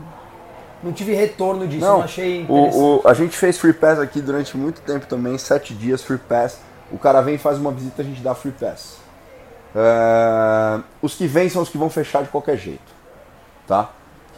Não 0.82 0.92
tive 0.92 1.12
retorno 1.14 1.66
disso, 1.68 1.84
eu 1.84 1.92
não 1.92 2.02
achei 2.02 2.40
interessante. 2.40 2.74
o, 2.76 2.96
o- 3.04 3.08
a 3.08 3.12
gente 3.12 3.36
fez 3.36 3.58
free 3.58 3.74
pass 3.74 3.98
aqui 3.98 4.20
durante 4.22 4.56
muito 4.56 4.80
tempo 4.80 5.04
também, 5.06 5.36
sete 5.36 5.74
dias 5.74 6.02
free 6.02 6.16
pass. 6.18 6.58
O 6.90 6.96
cara 6.98 7.20
vem 7.20 7.34
e 7.34 7.38
faz 7.38 7.58
uma 7.58 7.70
visita, 7.70 8.00
a 8.00 8.04
gente 8.04 8.20
dá 8.22 8.34
free 8.34 8.52
pass. 8.52 8.96
É, 9.76 10.80
os 11.02 11.14
que 11.14 11.26
vêm 11.26 11.48
são 11.48 11.62
os 11.62 11.68
que 11.68 11.78
vão 11.78 11.88
fechar 11.90 12.22
de 12.22 12.28
qualquer 12.30 12.56
jeito, 12.56 12.80
tá? 13.68 13.90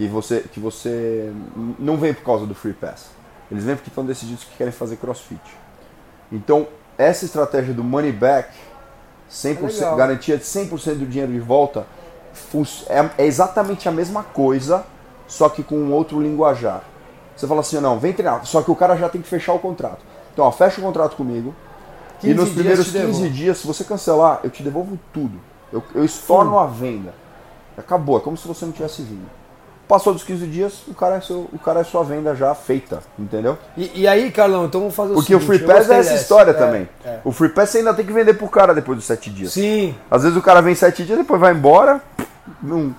Que 0.03 0.09
você, 0.09 0.41
que 0.41 0.59
você 0.59 1.33
não 1.79 1.97
vem 1.97 2.13
por 2.13 2.25
causa 2.25 2.45
do 2.45 2.57
free 2.57 2.73
pass. 2.73 3.11
Eles 3.49 3.63
vêm 3.63 3.77
porque 3.77 3.89
estão 3.89 4.05
decididos 4.05 4.43
que 4.43 4.57
querem 4.57 4.73
fazer 4.73 4.97
crossfit. 4.97 5.41
Então, 6.33 6.67
essa 6.99 7.25
estratégia 7.25 7.73
do 7.73 7.85
money 7.85 8.11
back, 8.11 8.53
100%, 9.31 9.81
É 9.81 9.97
garantia 9.97 10.37
de 10.37 10.43
100% 10.43 10.95
do 10.95 11.07
dinheiro 11.07 11.33
de 11.33 11.39
volta, 11.39 11.87
é, 12.89 13.23
é 13.23 13.27
exatamente 13.27 13.89
a 13.89 13.93
mesma 13.93 14.25
coisa, 14.25 14.85
só 15.29 15.49
que 15.49 15.63
com 15.63 15.77
um 15.77 15.93
outro 15.93 16.21
linguajar. 16.21 16.83
Você 17.37 17.47
fala 17.47 17.61
assim, 17.61 17.79
não, 17.79 17.97
vem 17.97 18.13
treinar, 18.13 18.45
só 18.45 18.61
que 18.61 18.73
o 18.73 18.75
cara 18.75 18.97
já 18.97 19.09
tem 19.09 19.23
que 19.23 19.29
fechar 19.29 19.53
o 19.53 19.61
contrato. 19.61 20.01
Então, 20.33 20.45
ó, 20.45 20.51
fecha 20.51 20.81
o 20.81 20.85
contrato 20.85 21.15
comigo, 21.15 21.55
15 22.19 22.33
e 22.33 22.35
nos 22.35 22.51
primeiros 22.51 22.87
te 22.87 22.93
15 22.93 23.07
devolvo. 23.07 23.31
dias, 23.31 23.59
se 23.59 23.67
você 23.69 23.85
cancelar, 23.85 24.41
eu 24.43 24.51
te 24.51 24.65
devolvo 24.65 24.99
tudo. 25.13 25.39
Eu, 25.73 25.81
eu 25.95 26.05
estorno 26.05 26.59
a 26.59 26.67
venda. 26.67 27.15
Acabou, 27.79 28.19
é 28.19 28.21
como 28.21 28.37
se 28.37 28.49
você 28.49 28.65
não 28.65 28.73
tivesse 28.73 29.03
vindo. 29.03 29.42
Passou 29.89 30.15
dos 30.15 30.23
15 30.25 30.47
dias, 30.47 30.75
o 30.89 30.95
cara 30.95 31.17
é, 31.17 31.21
seu, 31.21 31.49
o 31.53 31.59
cara 31.59 31.81
é 31.81 31.85
sua 31.85 32.03
venda 32.03 32.35
já 32.35 32.55
feita, 32.55 33.01
entendeu? 33.19 33.59
E, 33.77 34.03
e 34.03 34.09
aí, 34.09 34.31
Carlão, 34.31 34.65
então 34.65 34.81
vamos 34.81 34.95
fazer 34.95 35.13
o 35.13 35.15
Porque 35.17 35.35
o 35.35 35.41
seguinte, 35.41 35.59
Free 35.59 35.69
eu 35.69 35.75
Pass 35.77 35.91
é 35.91 35.99
essa 35.99 36.15
história 36.15 36.51
É, 36.53 36.55
também. 36.55 36.89
é. 37.05 37.19
O 37.25 37.33
Free 37.33 37.51
Pass 37.51 37.71
você 37.71 37.79
ainda 37.79 37.93
tem 37.93 38.07
que 38.07 38.13
vender 38.13 38.35
pro 38.35 38.49
cara 38.49 38.73
depois 38.75 38.97
dos 38.97 39.07
7 39.07 39.29
dias. 39.29 39.53
Sim. 39.53 39.95
Às 40.11 40.23
vezes 40.23 40.39
o 40.39 40.41
cara 40.41 40.63
vem 40.63 40.75
7 40.75 41.05
dias, 41.05 41.19
depois 41.19 41.39
vai 41.41 41.53
embora, 41.53 42.01
não, 42.63 42.95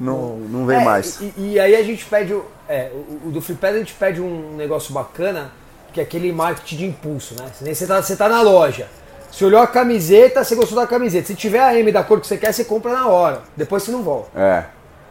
não, 0.00 0.36
não 0.36 0.64
vem 0.64 0.78
É, 0.78 0.84
mais. 0.84 1.20
E, 1.20 1.32
e 1.36 1.60
aí 1.60 1.74
a 1.76 1.82
gente 1.82 2.04
pede. 2.06 2.32
o- 2.32 2.44
É, 2.68 2.90
o, 2.94 3.28
o 3.28 3.30
do 3.30 3.40
Free 3.42 3.56
Pass 3.56 3.74
a 3.74 3.78
gente 3.78 3.94
pede 3.94 4.20
um 4.20 4.54
negócio 4.56 4.94
bacana, 4.94 5.50
que 5.92 6.00
é 6.00 6.02
aquele 6.02 6.32
marketing 6.32 6.76
de 6.76 6.86
impulso, 6.86 7.34
né? 7.38 7.46
Você 7.74 7.86
tá, 7.86 8.00
você 8.00 8.14
tá 8.16 8.28
na 8.28 8.40
loja. 8.42 8.86
Você 9.30 9.44
olhou 9.44 9.60
a 9.60 9.66
camiseta, 9.66 10.42
você 10.44 10.54
gostou 10.54 10.78
da 10.78 10.86
camiseta. 10.86 11.26
Se 11.26 11.34
tiver 11.34 11.60
a 11.60 11.74
M 11.78 11.90
da 11.92 12.02
cor 12.02 12.20
que 12.20 12.26
você 12.26 12.38
quer, 12.38 12.52
você 12.52 12.64
compra 12.64 12.92
na 12.92 13.06
hora. 13.08 13.42
Depois 13.56 13.82
você 13.82 13.90
não 13.90 14.02
volta. 14.02 14.28
É. 14.38 14.64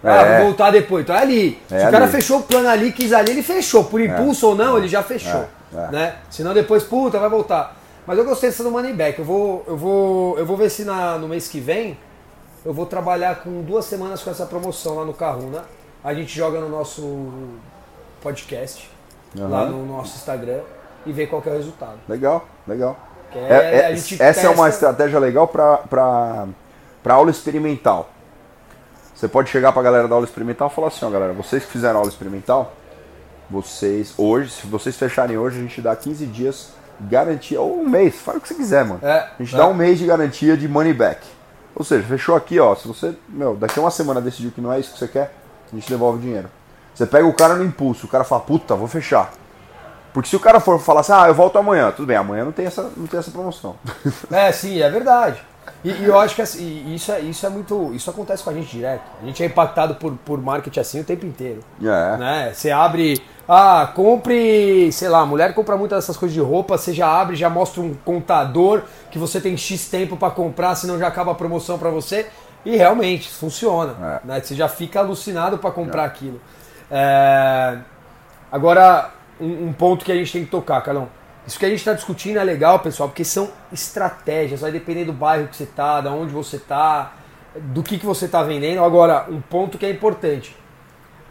Ah, 0.04 0.16
É. 0.22 0.38
vou 0.38 0.46
voltar 0.48 0.72
depois. 0.72 1.04
Então 1.04 1.16
é 1.16 1.20
ali. 1.22 1.62
É 1.72 1.80
Se 1.80 1.88
o 1.88 1.92
cara 1.92 2.04
ali. 2.06 2.12
fechou 2.12 2.40
o 2.40 2.44
plano 2.44 2.70
ali, 2.70 2.92
quis 2.92 3.12
ali, 3.14 3.32
ele 3.32 3.44
fechou. 3.44 3.84
Por 3.84 4.00
impulso 4.00 4.48
ou 4.50 4.56
não, 4.56 4.78
ele 4.78 4.88
já 4.88 5.02
fechou. 5.04 5.46
É, 5.76 5.78
é. 5.78 5.88
Né? 5.92 6.16
Senão 6.30 6.54
depois, 6.54 6.84
puta, 6.84 7.20
vai 7.20 7.30
voltar. 7.30 7.76
Mas 8.06 8.18
eu 8.18 8.24
gostei 8.24 8.50
dessa 8.50 8.64
do 8.64 8.72
money 8.72 8.94
back. 8.94 9.20
Eu 9.20 9.26
vou, 9.26 9.64
eu 9.68 9.76
vou, 9.76 10.38
eu 10.40 10.46
vou 10.46 10.56
ver 10.56 10.70
se 10.70 10.84
na, 10.86 11.18
no 11.18 11.28
mês 11.28 11.48
que 11.48 11.60
vem 11.60 11.98
eu 12.66 12.74
vou 12.74 12.86
trabalhar 12.86 13.38
com 13.44 13.62
duas 13.62 13.86
semanas 13.86 14.22
com 14.24 14.30
essa 14.30 14.46
promoção 14.46 14.96
lá 14.96 15.04
no 15.06 15.14
Carruna. 15.14 15.64
A 16.04 16.14
gente 16.14 16.34
joga 16.34 16.60
no 16.60 16.70
nosso 16.70 17.28
podcast, 18.22 18.90
lá 19.36 19.62
Aham. 19.64 19.70
no 19.72 19.86
nosso 19.86 20.16
Instagram, 20.16 20.60
e 21.06 21.12
vê 21.12 21.28
qual 21.28 21.42
é 21.46 21.50
o 21.50 21.54
resultado. 21.54 21.98
Legal, 22.08 22.46
legal. 22.68 22.98
É- 23.36 23.40
é- 23.40 23.92
é- 23.92 23.92
essa 23.94 24.48
é 24.48 24.50
uma 24.50 24.66
testa- 24.66 24.70
estratégia 24.70 25.20
legal 25.20 25.48
para 25.48 26.48
aula 27.10 27.30
experimental. 27.32 28.10
Você 29.18 29.28
pode 29.28 29.50
chegar 29.50 29.72
para 29.72 29.82
a 29.82 29.84
galera 29.84 30.08
da 30.08 30.14
aula 30.14 30.28
experimental 30.28 30.70
e 30.72 30.76
falar 30.76 30.90
assim, 30.90 31.04
ó, 31.04 31.10
galera, 31.10 31.34
vocês 31.34 31.66
que 31.66 31.72
fizeram 31.72 31.98
aula 31.98 32.08
experimental, 32.08 32.74
vocês 33.50 34.14
hoje, 34.16 34.52
se 34.52 34.68
vocês 34.68 34.96
fecharem 34.96 35.36
hoje, 35.36 35.58
a 35.58 35.62
gente 35.64 35.82
dá 35.82 35.96
15 35.96 36.24
dias 36.28 36.70
garantia, 37.02 37.60
ou 37.60 37.80
um 37.80 37.90
mês, 37.90 38.16
faz 38.16 38.38
o 38.38 38.42
que 38.42 38.48
você 38.48 38.54
quiser, 38.54 38.86
mano. 38.86 39.00
É, 39.02 39.28
a 39.40 39.44
gente 39.44 39.56
é. 39.56 39.58
dá 39.58 39.68
um 39.68 39.74
mês 39.74 39.98
de 39.98 40.06
garantia 40.06 40.56
de 40.56 40.68
money 40.68 40.94
back. 40.94 41.26
Ou 41.76 41.84
seja, 41.84 42.06
fechou 42.08 42.36
aqui, 42.36 42.60
ó, 42.60 42.76
se 42.76 42.88
você, 42.88 43.16
meu, 43.28 43.56
daqui 43.56 43.80
a 43.80 43.82
uma 43.82 43.90
semana 43.90 44.22
decidiu 44.22 44.52
que 44.52 44.62
não 44.62 44.72
é 44.72 44.80
isso 44.80 44.94
que 44.94 45.00
você 45.00 45.08
quer, 45.08 45.34
a 45.72 45.76
gente 45.76 45.90
devolve 45.90 46.20
o 46.20 46.22
dinheiro. 46.22 46.50
Você 46.94 47.08
pega 47.08 47.26
o 47.26 47.34
cara 47.34 47.56
no 47.56 47.64
impulso, 47.64 48.06
o 48.06 48.10
cara 48.10 48.24
fala, 48.24 48.42
puta, 48.42 48.76
vou 48.76 48.88
fechar. 48.88 49.32
Porque 50.14 50.30
se 50.30 50.36
o 50.36 50.40
cara 50.40 50.60
for 50.60 50.80
falar 50.80 51.02
assim, 51.02 51.14
ah, 51.14 51.28
eu 51.28 51.34
volto 51.34 51.58
amanhã, 51.58 51.92
tudo 51.92 52.06
bem, 52.06 52.18
amanhã 52.18 52.46
não 52.46 52.52
tem 52.52 52.68
essa, 52.68 52.92
não 52.96 53.08
tem 53.08 53.20
essa 53.20 53.32
promoção. 53.32 53.76
É, 54.32 54.52
sim, 54.52 54.80
é 54.80 54.90
verdade. 54.92 55.44
E, 55.84 55.90
e 55.90 56.06
eu 56.06 56.20
acho 56.20 56.36
que 56.36 56.42
assim, 56.42 56.94
isso, 56.94 57.12
é, 57.12 57.20
isso 57.22 57.46
é 57.46 57.50
muito. 57.50 57.94
Isso 57.94 58.10
acontece 58.10 58.44
com 58.44 58.50
a 58.50 58.54
gente 58.54 58.70
direto. 58.70 59.04
A 59.22 59.26
gente 59.26 59.42
é 59.44 59.46
impactado 59.46 59.96
por, 59.96 60.14
por 60.26 60.42
marketing 60.42 60.80
assim 60.80 61.00
o 61.02 61.04
tempo 61.04 61.26
inteiro. 61.26 61.60
É. 61.82 62.18
Né? 62.18 62.52
Você 62.54 62.72
abre. 62.72 63.22
Ah, 63.48 63.90
compre, 63.96 64.92
sei 64.92 65.08
lá, 65.08 65.22
a 65.22 65.26
mulher 65.26 65.54
compra 65.54 65.78
muitas 65.78 66.04
dessas 66.04 66.18
coisas 66.18 66.34
de 66.34 66.42
roupa, 66.42 66.78
você 66.78 66.94
já 66.94 67.08
abre, 67.08 67.34
já 67.38 67.50
mostra 67.50 67.82
um 67.82 67.94
contador 67.94 68.84
que 69.10 69.18
você 69.18 69.40
tem 69.40 69.56
X 69.56 69.88
tempo 69.88 70.18
pra 70.18 70.30
comprar, 70.30 70.76
senão 70.76 71.00
já 71.00 71.08
acaba 71.08 71.32
a 71.32 71.36
promoção 71.36 71.78
pra 71.78 71.90
você. 71.90 72.28
E 72.66 72.76
realmente, 72.76 73.30
funciona. 73.30 74.22
É. 74.26 74.28
Né? 74.28 74.42
Você 74.42 74.54
já 74.54 74.68
fica 74.68 75.00
alucinado 75.00 75.58
pra 75.58 75.72
comprar 75.72 76.04
aquilo. 76.04 76.42
É, 76.92 77.78
Agora, 78.52 79.12
um, 79.40 79.68
um 79.68 79.74
ponto 79.74 80.06
que 80.06 80.12
a 80.12 80.16
gente 80.16 80.32
tem 80.32 80.46
que 80.46 80.52
tocar, 80.52 80.82
Carlão. 80.82 81.10
Isso 81.48 81.58
que 81.58 81.66
a 81.66 81.70
gente 81.70 81.80
está 81.80 81.94
discutindo 81.94 82.38
é 82.38 82.44
legal, 82.44 82.80
pessoal, 82.80 83.08
porque 83.08 83.24
são 83.24 83.50
estratégias, 83.72 84.60
vai 84.60 84.72
depender 84.72 85.06
do 85.06 85.14
bairro 85.14 85.48
que 85.48 85.56
você 85.56 85.66
tá, 85.66 86.02
da 86.02 86.12
onde 86.12 86.34
você 86.34 86.60
tá, 86.60 87.14
do 87.56 87.82
que, 87.82 87.98
que 87.98 88.06
você 88.06 88.26
está 88.26 88.44
vendendo. 88.44 88.84
Agora, 88.84 89.26
um 89.30 89.40
ponto 89.40 89.78
que 89.78 89.86
é 89.86 89.90
importante. 89.90 90.56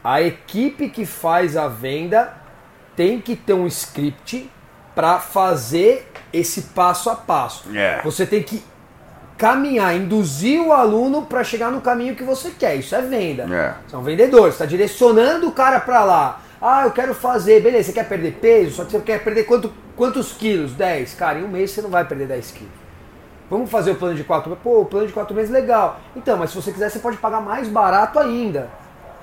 A 0.03 0.23
equipe 0.23 0.89
que 0.89 1.05
faz 1.05 1.55
a 1.55 1.69
venda 1.69 2.33
tem 2.97 3.21
que 3.21 3.37
ter 3.37 3.53
um 3.53 3.67
script 3.67 4.51
para 4.95 5.19
fazer 5.19 6.11
esse 6.33 6.63
passo 6.63 7.11
a 7.11 7.15
passo. 7.15 7.69
É. 7.77 8.01
Você 8.03 8.25
tem 8.25 8.43
que 8.43 8.65
caminhar, 9.37 9.95
induzir 9.95 10.63
o 10.63 10.73
aluno 10.73 11.27
para 11.27 11.45
chegar 11.45 11.71
no 11.71 11.83
caminho 11.83 12.17
que 12.17 12.25
você 12.25 12.51
quer. 12.51 12.77
Isso 12.77 12.95
é 12.95 13.03
venda. 13.03 13.47
Você 13.87 13.95
é 13.95 13.99
um 13.99 14.03
vendedor, 14.03 14.43
você 14.43 14.49
está 14.49 14.65
direcionando 14.65 15.47
o 15.47 15.53
cara 15.53 15.79
para 15.79 16.03
lá. 16.05 16.41
Ah, 16.61 16.85
eu 16.85 16.91
quero 16.91 17.15
fazer, 17.15 17.61
beleza, 17.61 17.89
você 17.89 17.93
quer 17.93 18.09
perder 18.09 18.33
peso, 18.41 18.77
só 18.77 18.85
que 18.85 18.93
você 18.93 19.01
quer 19.01 19.23
perder 19.23 19.45
quanto, 19.45 19.71
quantos 19.97 20.33
quilos? 20.33 20.73
10. 20.73 21.15
Cara, 21.15 21.39
em 21.39 21.45
um 21.45 21.49
mês 21.49 21.71
você 21.71 21.83
não 21.83 21.91
vai 21.91 22.05
perder 22.05 22.27
10 22.29 22.51
quilos. 22.53 22.73
Vamos 23.51 23.71
fazer 23.71 23.93
o 23.93 23.95
plano 23.95 24.15
de 24.17 24.25
4 24.25 24.49
meses? 24.51 24.63
Pô, 24.63 24.81
o 24.81 24.85
plano 24.85 25.07
de 25.07 25.13
4 25.13 25.35
meses 25.35 25.51
é 25.55 25.61
legal. 25.61 26.01
Então, 26.17 26.37
mas 26.37 26.51
se 26.51 26.57
você 26.57 26.73
quiser, 26.73 26.91
você 26.91 26.99
pode 26.99 27.17
pagar 27.17 27.41
mais 27.41 27.69
barato 27.69 28.19
ainda. 28.19 28.69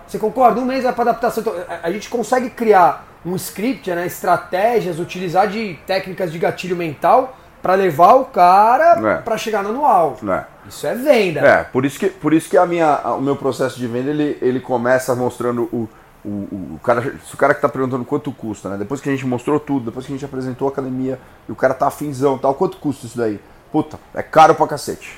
Você 0.08 0.18
concorda? 0.18 0.60
Um 0.60 0.66
mês 0.66 0.84
vai 0.84 0.94
para 0.94 1.12
adaptação. 1.12 1.42
Então, 1.42 1.54
a- 1.84 1.92
gente 1.92 2.10
consegue 2.10 2.50
criar 2.50 3.06
um 3.26 3.36
script, 3.36 3.90
né, 3.94 4.06
estratégias, 4.06 5.00
utilizar 5.00 5.48
de 5.48 5.78
técnicas 5.88 6.32
de 6.32 6.38
gatilho 6.40 6.76
mental 6.76 7.38
para 7.62 7.74
levar 7.76 8.14
o 8.16 8.26
cara 8.26 9.00
É. 9.18 9.22
para 9.22 9.38
chegar 9.38 9.64
no 9.64 9.70
anual. 9.70 10.18
né? 10.22 10.46
Isso 10.68 10.86
é 10.88 10.96
venda. 10.96 11.40
É, 11.42 11.64
por 11.64 11.86
isso 11.86 11.98
que, 12.00 12.08
por 12.08 12.34
isso 12.34 12.50
que 12.50 12.58
a 12.58 12.66
minha, 12.66 12.98
o 13.18 13.22
meu 13.22 13.36
processo 13.36 13.78
de 13.78 13.88
venda 13.88 14.10
ele, 14.10 14.38
ele 14.42 14.60
começa 14.60 15.14
mostrando 15.16 15.64
o, 15.74 15.88
o, 16.26 16.76
o, 16.76 16.80
cara. 16.84 17.02
Se 17.26 17.34
o 17.34 17.38
cara 17.38 17.54
que 17.54 17.62
tá 17.62 17.70
perguntando 17.70 18.06
quanto 18.06 18.32
custa, 18.32 18.70
né? 18.70 18.78
Depois 18.78 19.02
que 19.02 19.10
a 19.10 19.12
gente 19.12 19.26
mostrou 19.26 19.60
tudo, 19.60 19.86
depois 19.86 20.06
que 20.06 20.12
a 20.12 20.16
gente 20.16 20.26
apresentou 20.26 20.68
a 20.68 20.72
academia 20.72 21.20
e 21.48 21.52
o 21.52 21.56
cara 21.56 21.74
tá 21.74 21.88
afinzão 21.88 22.38
tal, 22.38 22.54
quanto 22.56 22.78
custa 22.78 23.06
isso 23.06 23.18
daí? 23.18 23.40
Puta, 23.72 24.00
é 24.14 24.22
caro 24.22 24.56
pra 24.56 24.68
cacete. 24.68 25.18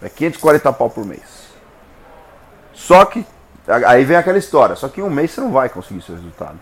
É 0.00 0.08
540 0.08 0.72
pau 0.72 0.90
por 0.90 1.04
mês. 1.04 1.48
Só 2.72 3.04
que. 3.04 3.26
Aí 3.66 4.04
vem 4.04 4.16
aquela 4.16 4.38
história, 4.38 4.76
só 4.76 4.88
que 4.88 5.00
em 5.00 5.04
um 5.04 5.10
mês 5.10 5.32
você 5.32 5.40
não 5.40 5.50
vai 5.50 5.68
conseguir 5.68 6.00
seu 6.02 6.14
resultado. 6.14 6.58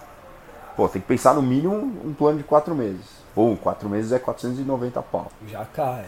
Pô, 0.74 0.88
tem 0.88 1.02
que 1.02 1.06
pensar 1.06 1.34
no 1.34 1.42
mínimo 1.42 1.76
um 2.04 2.14
plano 2.14 2.38
de 2.38 2.44
quatro 2.44 2.74
meses. 2.74 3.04
Ou 3.36 3.56
quatro 3.56 3.88
meses 3.88 4.10
é 4.10 4.18
490 4.18 5.02
pau. 5.02 5.30
Já 5.46 5.64
cai. 5.66 6.06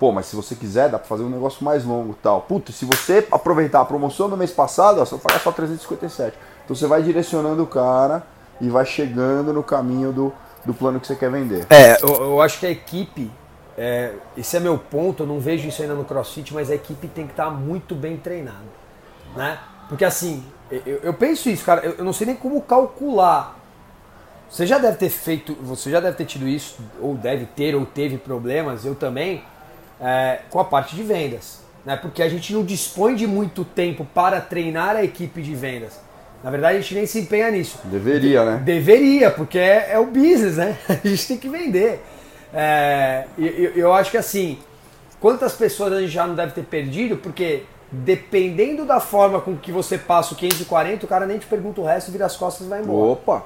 Pô, 0.00 0.10
mas 0.12 0.24
se 0.24 0.34
você 0.34 0.54
quiser, 0.54 0.88
dá 0.88 0.98
pra 0.98 1.06
fazer 1.06 1.24
um 1.24 1.28
negócio 1.28 1.62
mais 1.62 1.84
longo 1.84 2.16
tal. 2.22 2.40
Puta, 2.40 2.72
se 2.72 2.86
você 2.86 3.28
aproveitar 3.30 3.82
a 3.82 3.84
promoção 3.84 4.30
do 4.30 4.36
mês 4.36 4.50
passado, 4.50 4.98
ó, 4.98 5.04
você 5.04 5.14
vai 5.16 5.24
pagar 5.24 5.40
só 5.40 5.52
357. 5.52 6.38
Então 6.64 6.74
você 6.74 6.86
vai 6.86 7.02
direcionando 7.02 7.62
o 7.62 7.66
cara 7.66 8.22
e 8.62 8.70
vai 8.70 8.86
chegando 8.86 9.52
no 9.52 9.62
caminho 9.62 10.10
do, 10.10 10.32
do 10.64 10.72
plano 10.72 10.98
que 10.98 11.06
você 11.06 11.14
quer 11.14 11.30
vender. 11.30 11.66
É, 11.68 12.02
eu, 12.02 12.14
eu 12.14 12.40
acho 12.40 12.58
que 12.58 12.64
a 12.64 12.70
equipe, 12.70 13.30
é, 13.76 14.14
esse 14.38 14.56
é 14.56 14.60
meu 14.60 14.78
ponto, 14.78 15.24
eu 15.24 15.26
não 15.26 15.38
vejo 15.38 15.68
isso 15.68 15.82
ainda 15.82 15.94
no 15.94 16.06
CrossFit, 16.06 16.54
mas 16.54 16.70
a 16.70 16.74
equipe 16.74 17.06
tem 17.06 17.26
que 17.26 17.34
estar 17.34 17.50
muito 17.50 17.94
bem 17.94 18.16
treinada, 18.16 18.56
né? 19.36 19.58
Porque 19.86 20.06
assim, 20.06 20.42
eu, 20.70 21.00
eu 21.02 21.12
penso 21.12 21.50
isso, 21.50 21.62
cara, 21.62 21.84
eu, 21.84 21.96
eu 21.98 22.04
não 22.06 22.14
sei 22.14 22.26
nem 22.26 22.36
como 22.36 22.62
calcular. 22.62 23.54
Você 24.48 24.66
já 24.66 24.78
deve 24.78 24.96
ter 24.96 25.10
feito, 25.10 25.54
você 25.60 25.90
já 25.90 26.00
deve 26.00 26.16
ter 26.16 26.24
tido 26.24 26.48
isso, 26.48 26.78
ou 27.02 27.14
deve 27.14 27.44
ter, 27.44 27.74
ou 27.74 27.84
teve 27.84 28.16
problemas, 28.16 28.86
eu 28.86 28.94
também, 28.94 29.44
é, 30.00 30.40
com 30.50 30.58
a 30.60 30.64
parte 30.64 30.94
de 30.96 31.02
vendas, 31.02 31.60
né? 31.84 31.96
Porque 31.96 32.22
a 32.22 32.28
gente 32.28 32.52
não 32.52 32.64
dispõe 32.64 33.14
de 33.14 33.26
muito 33.26 33.64
tempo 33.64 34.06
para 34.14 34.40
treinar 34.40 34.96
a 34.96 35.04
equipe 35.04 35.42
de 35.42 35.54
vendas. 35.54 36.00
Na 36.42 36.50
verdade, 36.50 36.78
a 36.78 36.80
gente 36.80 36.94
nem 36.94 37.04
se 37.06 37.20
empenha 37.20 37.50
nisso. 37.50 37.78
Deveria, 37.84 38.44
né? 38.44 38.62
Deveria, 38.64 39.30
porque 39.30 39.58
é, 39.58 39.90
é 39.92 39.98
o 39.98 40.06
business, 40.06 40.56
né? 40.56 40.78
A 40.88 41.06
gente 41.06 41.28
tem 41.28 41.36
que 41.36 41.48
vender. 41.50 42.02
É, 42.54 43.26
e- 43.36 43.44
e- 43.44 43.72
eu, 43.76 43.92
acho 43.92 44.10
que 44.10 44.16
assim, 44.16 44.58
quantas 45.20 45.52
pessoas 45.52 45.92
a 45.92 46.00
gente 46.00 46.10
já 46.10 46.26
não 46.26 46.34
deve 46.34 46.52
ter 46.52 46.62
perdido, 46.64 47.18
porque 47.18 47.64
dependendo 47.92 48.84
da 48.86 49.00
forma 49.00 49.40
com 49.40 49.54
que 49.56 49.70
você 49.70 49.98
passa 49.98 50.32
o 50.32 50.36
540, 50.36 51.04
o 51.04 51.08
cara 51.08 51.26
nem 51.26 51.38
te 51.38 51.46
pergunta 51.46 51.80
o 51.80 51.84
resto, 51.84 52.10
vira 52.10 52.24
as 52.24 52.36
costas 52.36 52.66
e 52.66 52.70
vai 52.70 52.80
embora. 52.80 53.12
Opa! 53.12 53.44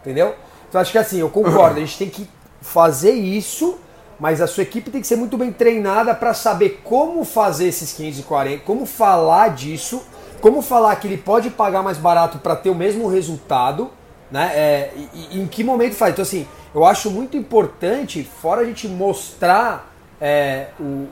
Entendeu? 0.00 0.34
Então 0.68 0.80
acho 0.80 0.90
que 0.90 0.98
assim, 0.98 1.20
eu 1.20 1.30
concordo, 1.30 1.76
a 1.80 1.80
gente 1.80 1.96
tem 1.96 2.08
que 2.10 2.28
fazer 2.60 3.12
isso, 3.12 3.78
mas 4.18 4.40
a 4.40 4.46
sua 4.46 4.62
equipe 4.62 4.90
tem 4.90 5.00
que 5.00 5.06
ser 5.06 5.16
muito 5.16 5.36
bem 5.36 5.52
treinada 5.52 6.14
para 6.14 6.34
saber 6.34 6.80
como 6.84 7.24
fazer 7.24 7.66
esses 7.66 7.92
540, 7.92 8.64
como 8.64 8.86
falar 8.86 9.48
disso, 9.48 10.02
como 10.40 10.62
falar 10.62 10.96
que 10.96 11.06
ele 11.06 11.18
pode 11.18 11.50
pagar 11.50 11.82
mais 11.82 11.98
barato 11.98 12.38
para 12.38 12.56
ter 12.56 12.70
o 12.70 12.74
mesmo 12.74 13.08
resultado, 13.08 13.90
né? 14.30 14.50
É, 14.54 14.92
e, 15.14 15.38
e 15.38 15.40
em 15.40 15.46
que 15.46 15.62
momento 15.62 15.94
faz. 15.94 16.12
Então 16.12 16.22
assim, 16.22 16.46
eu 16.74 16.84
acho 16.84 17.10
muito 17.10 17.36
importante, 17.36 18.28
fora 18.40 18.62
a 18.62 18.64
gente 18.64 18.88
mostrar 18.88 19.92
é, 20.20 20.68
o, 20.80 21.06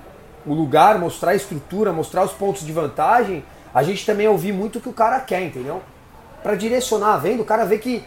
o 0.46 0.54
lugar, 0.54 0.98
mostrar 0.98 1.32
a 1.32 1.34
estrutura, 1.34 1.92
mostrar 1.92 2.24
os 2.24 2.32
pontos 2.32 2.64
de 2.64 2.72
vantagem, 2.72 3.44
a 3.74 3.82
gente 3.82 4.06
também 4.06 4.26
ouvir 4.26 4.52
muito 4.52 4.78
o 4.78 4.80
que 4.80 4.88
o 4.88 4.92
cara 4.92 5.20
quer, 5.20 5.42
entendeu? 5.42 5.82
Para 6.42 6.54
direcionar 6.54 7.14
a 7.14 7.16
venda, 7.18 7.42
o 7.42 7.44
cara 7.44 7.64
vê 7.64 7.78
que 7.78 8.04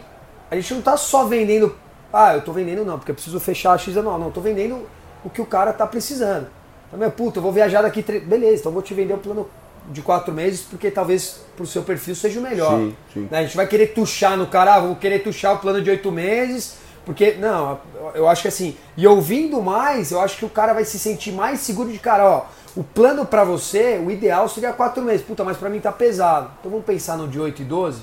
a 0.50 0.56
gente 0.56 0.74
não 0.74 0.82
tá 0.82 0.96
só 0.96 1.24
vendendo, 1.24 1.74
ah, 2.14 2.34
eu 2.34 2.42
tô 2.42 2.52
vendendo 2.52 2.84
não, 2.84 2.98
porque 2.98 3.10
eu 3.10 3.14
preciso 3.14 3.38
fechar 3.40 3.72
a 3.72 3.78
X 3.78 3.96
anual, 3.96 4.18
não, 4.18 4.26
eu 4.26 4.32
tô 4.32 4.40
vendendo 4.40 4.86
o 5.24 5.30
que 5.30 5.40
o 5.40 5.46
cara 5.46 5.72
tá 5.72 5.86
precisando. 5.86 6.46
Então, 6.86 6.98
meu, 6.98 7.10
puta, 7.10 7.38
eu 7.38 7.42
vou 7.42 7.50
viajar 7.52 7.82
daqui, 7.82 8.02
tre... 8.02 8.20
beleza, 8.20 8.60
então 8.60 8.70
eu 8.70 8.74
vou 8.74 8.82
te 8.82 8.94
vender 8.94 9.14
o 9.14 9.18
plano 9.18 9.48
de 9.90 10.00
quatro 10.00 10.32
meses, 10.32 10.60
porque 10.62 10.90
talvez 10.90 11.40
pro 11.56 11.66
seu 11.66 11.82
perfil 11.82 12.14
seja 12.14 12.38
o 12.40 12.42
melhor. 12.42 12.78
Sim, 12.78 12.96
sim. 13.12 13.28
Né? 13.30 13.38
A 13.38 13.42
gente 13.42 13.56
vai 13.56 13.66
querer 13.66 13.88
tuchar 13.88 14.36
no 14.36 14.46
cara, 14.46 14.76
ah, 14.76 14.80
vou 14.80 14.96
querer 14.96 15.18
tuchar 15.20 15.54
o 15.54 15.58
plano 15.58 15.82
de 15.82 15.90
oito 15.90 16.10
meses, 16.12 16.76
porque, 17.04 17.32
não, 17.32 17.78
eu- 18.14 18.26
acho 18.28 18.42
que 18.42 18.48
assim, 18.48 18.76
e 18.96 19.06
ouvindo 19.06 19.60
mais, 19.60 20.10
eu 20.10 20.20
acho 20.20 20.38
que 20.38 20.44
o 20.44 20.48
cara 20.48 20.72
vai 20.72 20.84
se 20.84 20.98
sentir 20.98 21.32
mais 21.32 21.60
seguro 21.60 21.90
de 21.90 21.98
cara, 21.98 22.24
ó, 22.24 22.46
o 22.76 22.82
plano 22.82 23.24
pra 23.26 23.44
você, 23.44 24.00
o 24.04 24.10
ideal 24.10 24.48
seria 24.48 24.72
quatro 24.72 25.02
meses, 25.02 25.24
puta, 25.24 25.44
mas 25.44 25.56
pra 25.56 25.68
mim 25.68 25.80
tá 25.80 25.92
pesado. 25.92 26.50
Então 26.58 26.70
vamos 26.70 26.86
pensar 26.86 27.16
no 27.16 27.28
de 27.28 27.38
8 27.38 27.60
e 27.62 27.64
12, 27.64 28.00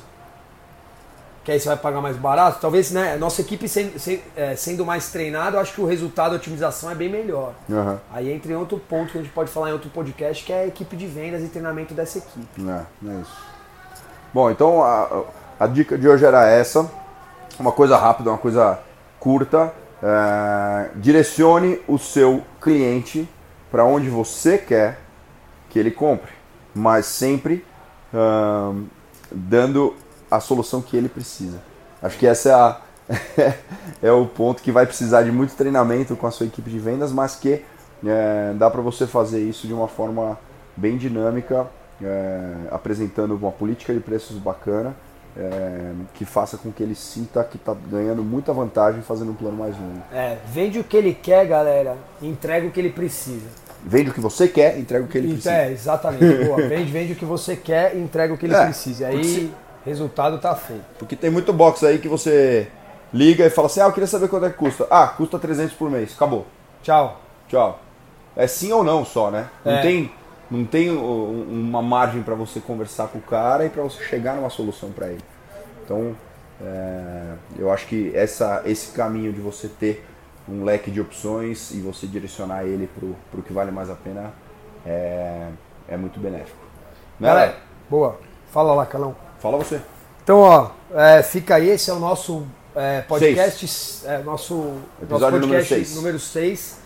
que 1.44 1.52
aí 1.52 1.60
você 1.60 1.68
vai 1.70 1.78
pagar 1.78 2.02
mais 2.02 2.16
barato. 2.18 2.60
Talvez, 2.62 2.92
né, 2.92 3.16
nossa 3.18 3.42
equipe 3.42 3.68
sendo, 3.68 3.98
se- 4.00 4.22
é, 4.36 4.56
sendo 4.56 4.86
mais 4.86 5.12
treinada, 5.12 5.58
eu 5.58 5.62
acho 5.62 5.74
que 5.74 5.82
o 5.82 5.86
resultado, 5.86 6.34
a 6.34 6.36
otimização 6.36 6.92
é 6.92 6.96
bem 6.96 7.10
melhor. 7.10 7.54
Aham. 7.70 8.00
Aí 8.12 8.32
entra 8.32 8.52
em 8.52 8.56
outro 8.56 8.78
ponto 8.78 9.12
que 9.12 9.18
a 9.18 9.22
gente 9.22 9.34
pode 9.34 9.50
falar 9.50 9.70
em 9.70 9.74
outro 9.74 9.90
podcast, 9.90 10.44
que 10.44 10.54
é 10.54 10.62
a 10.62 10.68
equipe 10.68 10.96
de 10.96 11.08
vendas 11.08 11.44
e 11.44 11.48
treinamento 11.48 11.94
dessa 11.94 12.20
equipe. 12.20 12.62
É, 12.70 13.10
é 13.10 13.22
isso. 13.22 13.38
Bom, 14.34 14.50
então 14.52 14.84
a, 14.84 15.24
a 15.60 15.68
dica 15.68 15.98
de 15.98 16.08
hoje 16.08 16.24
era 16.26 16.48
essa. 16.48 16.90
Uma 17.60 17.72
coisa 17.72 17.98
rápida, 17.98 18.30
uma 18.30 18.38
coisa 18.38 18.80
curta. 19.20 19.74
É, 20.04 20.90
direcione 20.96 21.80
o 21.88 21.98
seu 21.98 22.44
cliente 22.60 23.30
para 23.72 23.84
onde 23.86 24.10
você 24.10 24.58
quer 24.58 25.00
que 25.70 25.78
ele 25.80 25.92
compre, 25.92 26.32
mas 26.74 27.06
sempre 27.06 27.64
dando 29.32 29.96
a 30.32 30.39
solução 30.39 30.82
que 30.82 30.96
ele 30.96 31.10
precisa. 31.10 31.60
Acho 32.02 32.17
que 32.17 32.26
essa 32.26 32.50
é, 32.50 32.54
a, 32.54 32.78
é 34.02 34.12
o 34.12 34.26
ponto 34.26 34.63
que 34.63 34.72
vai 34.72 34.86
precisar 34.86 35.24
de 35.24 35.32
muito 35.32 35.54
treinamento 35.56 36.15
com 36.15 36.26
a 36.26 36.32
sua 36.32 36.46
equipe 36.46 36.70
de 36.70 36.80
vendas, 36.80 37.12
mas 37.12 37.36
que 37.36 37.63
é, 38.06 38.54
dá 38.56 38.70
para 38.72 38.82
você 38.82 39.06
fazer 39.06 39.41
isso 39.41 39.67
de 39.67 39.74
uma 39.74 39.88
forma 39.88 40.39
bem 40.76 40.98
dinâmica, 40.98 41.67
é, 42.02 42.54
apresentando 42.72 43.36
uma 43.36 43.52
política 43.52 43.94
de 43.94 44.00
preços 44.00 44.38
bacana, 44.38 44.96
é, 45.38 45.91
que 46.13 46.26
faça 46.26 46.58
com 46.58 46.72
que 46.72 46.82
ele 46.82 46.96
sinta 46.96 47.44
que 47.44 47.58
está 47.58 47.76
ganhando 47.89 48.24
muita 48.24 48.54
vantagem 48.54 49.02
fazendo 49.02 49.32
um 49.32 49.36
plano 49.36 49.58
mais 49.58 49.78
longo. 49.78 50.02
É, 50.12 50.38
vende 50.48 50.80
o 50.80 50.84
que 50.84 50.98
ele 50.98 51.13
quer, 51.13 51.46
galera, 51.46 51.96
e 52.22 52.28
entrega 52.28 52.67
o 52.67 52.72
que 52.72 52.80
ele 52.80 52.89
precisa. 52.89 53.48
Vende 53.84 54.12
o 54.12 54.13
que 54.13 54.20
você 54.20 54.48
quer, 54.48 54.78
entrega 54.78 55.04
o 55.04 55.08
que 55.08 55.17
ele 55.17 55.28
Isso, 55.28 55.36
precisa. 55.36 55.56
É, 55.56 55.72
exatamente. 55.72 56.46
Boa. 56.46 56.67
Vende, 56.67 56.91
vende 56.91 57.13
o 57.13 57.15
que 57.15 57.26
você 57.26 57.56
quer 57.56 57.96
e 57.96 58.00
entrega 58.00 58.34
o 58.34 58.38
que 58.38 58.46
ele 58.46 58.54
É, 58.54 58.65
precisa. 58.65 59.08
Aí, 59.08 59.52
resultado 59.86 60.39
tá 60.39 60.56
feito. 60.56 60.84
Porque 61.00 61.15
tem 61.15 61.30
muito 61.30 61.52
box 61.54 61.84
aí 61.86 62.00
que 62.00 62.08
você 62.08 62.67
liga 63.13 63.46
e 63.46 63.50
fala 63.50 63.67
assim: 63.67 63.82
ah, 63.82 63.86
eu 63.86 63.94
queria 63.94 64.08
saber 64.08 64.28
quanto 64.28 64.46
é 64.46 64.50
que 64.50 64.58
custa. 64.58 64.88
Ah, 64.89 65.08
custa 65.08 65.39
300 65.39 65.74
por 65.76 65.89
mês. 65.89 66.13
Acabou. 66.13 66.46
Tchau. 66.84 67.20
Tchau. 67.48 67.80
É 68.36 68.48
sim 68.48 68.72
ou 68.72 68.84
não 68.84 69.04
só, 69.04 69.30
né? 69.30 69.50
Não 69.65 69.74
É. 69.74 69.82
tem, 69.82 70.12
não 70.50 70.63
tem 70.65 70.89
uma 70.89 71.82
margem 71.82 72.24
para 72.24 72.34
você 72.36 72.60
conversar 72.60 73.08
com 73.10 73.17
o 73.17 73.22
cara 73.22 73.65
e 73.65 73.70
para 73.70 73.84
você 73.84 74.02
chegar 74.04 74.36
numa 74.36 74.50
solução 74.50 74.91
para 74.91 75.08
ele. 75.08 75.22
Então, 75.84 76.15
é, 76.62 77.34
eu 77.58 77.72
acho 77.72 77.88
que 77.88 78.12
essa, 78.15 78.62
esse 78.65 78.91
caminho 78.94 79.34
de 79.34 79.41
você 79.41 79.67
ter 79.67 80.08
um 80.48 80.63
leque 80.63 80.89
de 80.89 81.02
opções 81.02 81.72
e 81.72 81.82
você 81.82 82.08
direcionar 82.08 82.63
ele 82.63 82.88
para 82.88 83.39
o 83.39 83.44
que 83.44 83.52
vale 83.54 83.72
mais 83.72 83.89
a 83.89 83.96
pena 83.96 84.32
é, 84.86 85.48
é 85.88 85.98
muito 85.98 86.20
benéfico. 86.20 86.58
Né? 87.20 87.28
Galera, 87.28 87.58
boa. 87.89 88.20
Fala 88.52 88.74
lá, 88.74 88.86
Calão. 88.86 89.15
Fala 89.42 89.58
você. 89.58 89.82
Então, 90.24 90.40
ó, 90.40 90.70
é, 90.94 91.24
fica 91.24 91.56
aí, 91.56 91.70
esse 91.70 91.90
é 91.90 91.94
o 91.94 92.00
nosso 92.00 92.46
é, 92.76 93.02
podcast, 93.02 94.06
é, 94.06 94.20
nosso, 94.20 94.54
nosso 94.56 94.78
Episódio 95.02 95.40
número 95.40 95.48
podcast 95.48 95.74
seis. 95.74 95.96
número 95.96 96.20
6. 96.20 96.78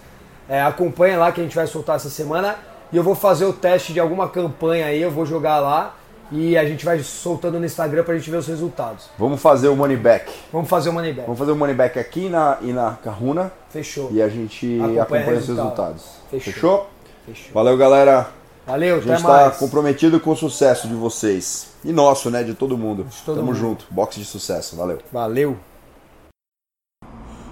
É, 0.48 0.62
acompanha 0.62 1.18
lá 1.18 1.32
que 1.32 1.42
a 1.42 1.44
gente 1.44 1.56
vai 1.56 1.68
soltar 1.68 1.98
essa 1.98 2.10
semana. 2.10 2.56
E 2.94 2.98
eu 2.98 3.04
vou 3.04 3.16
fazer 3.16 3.46
o 3.46 3.52
teste 3.52 3.92
de 3.94 4.00
alguma 4.00 4.30
campanha 4.30 4.86
aí, 4.86 5.02
eu 5.02 5.12
vou 5.12 5.26
jogar 5.26 5.60
lá. 5.60 5.96
E 6.32 6.58
a 6.58 6.66
gente 6.66 6.84
vai 6.84 6.98
soltando 7.00 7.60
no 7.60 7.66
Instagram 7.66 8.04
pra 8.04 8.16
gente 8.18 8.32
ver 8.32 8.38
os 8.38 8.48
resultados. 8.48 9.10
Vamos 9.18 9.40
fazer 9.42 9.68
o 9.68 9.76
money 9.76 9.98
back. 9.98 10.32
Vamos 10.52 10.68
fazer 10.68 10.90
o 10.90 10.94
money 10.94 11.12
back. 11.14 11.26
Vamos 11.26 11.38
fazer 11.38 11.52
o 11.52 11.56
money 11.56 11.76
back 11.76 12.00
aqui 12.00 12.30
na, 12.30 12.58
e 12.62 12.74
na 12.74 12.98
Carruna 13.04 13.52
Fechou. 13.70 14.10
e 14.12 14.22
a 14.22 14.28
gente 14.30 14.76
Acompanha 14.80 15.02
acompanha, 15.04 15.24
os 15.24 15.48
resultado. 15.48 15.66
resultados. 15.66 16.04
Fechou. 16.32 16.54
Fechou? 16.54 16.90
Fechou. 17.28 17.54
Valeu, 17.54 17.78
galera. 17.78 18.28
Valeu, 18.66 18.96
A 18.96 18.98
até 18.98 19.08
gente 19.08 19.18
está 19.18 19.52
comprometido 19.52 20.20
com 20.20 20.32
o 20.32 20.36
sucesso 20.36 20.88
de 20.88 20.96
vocês. 20.96 21.74
E 21.84 21.92
nosso, 21.92 22.32
né? 22.32 22.44
De 22.44 22.54
todo 22.56 22.78
mundo. 22.78 23.06
todo 23.24 23.36
Tamo 23.36 23.48
mundo. 23.48 23.56
junto. 23.58 23.86
Boxe 23.92 24.20
de 24.20 24.26
sucesso. 24.26 24.76
Valeu. 24.76 25.00
Valeu. 25.12 25.58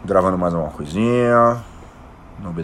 Gravando 0.03 0.37
mais 0.37 0.53
uma 0.53 0.69
coisinha. 0.71 1.63
Não, 2.39 2.51
beleza. 2.51 2.61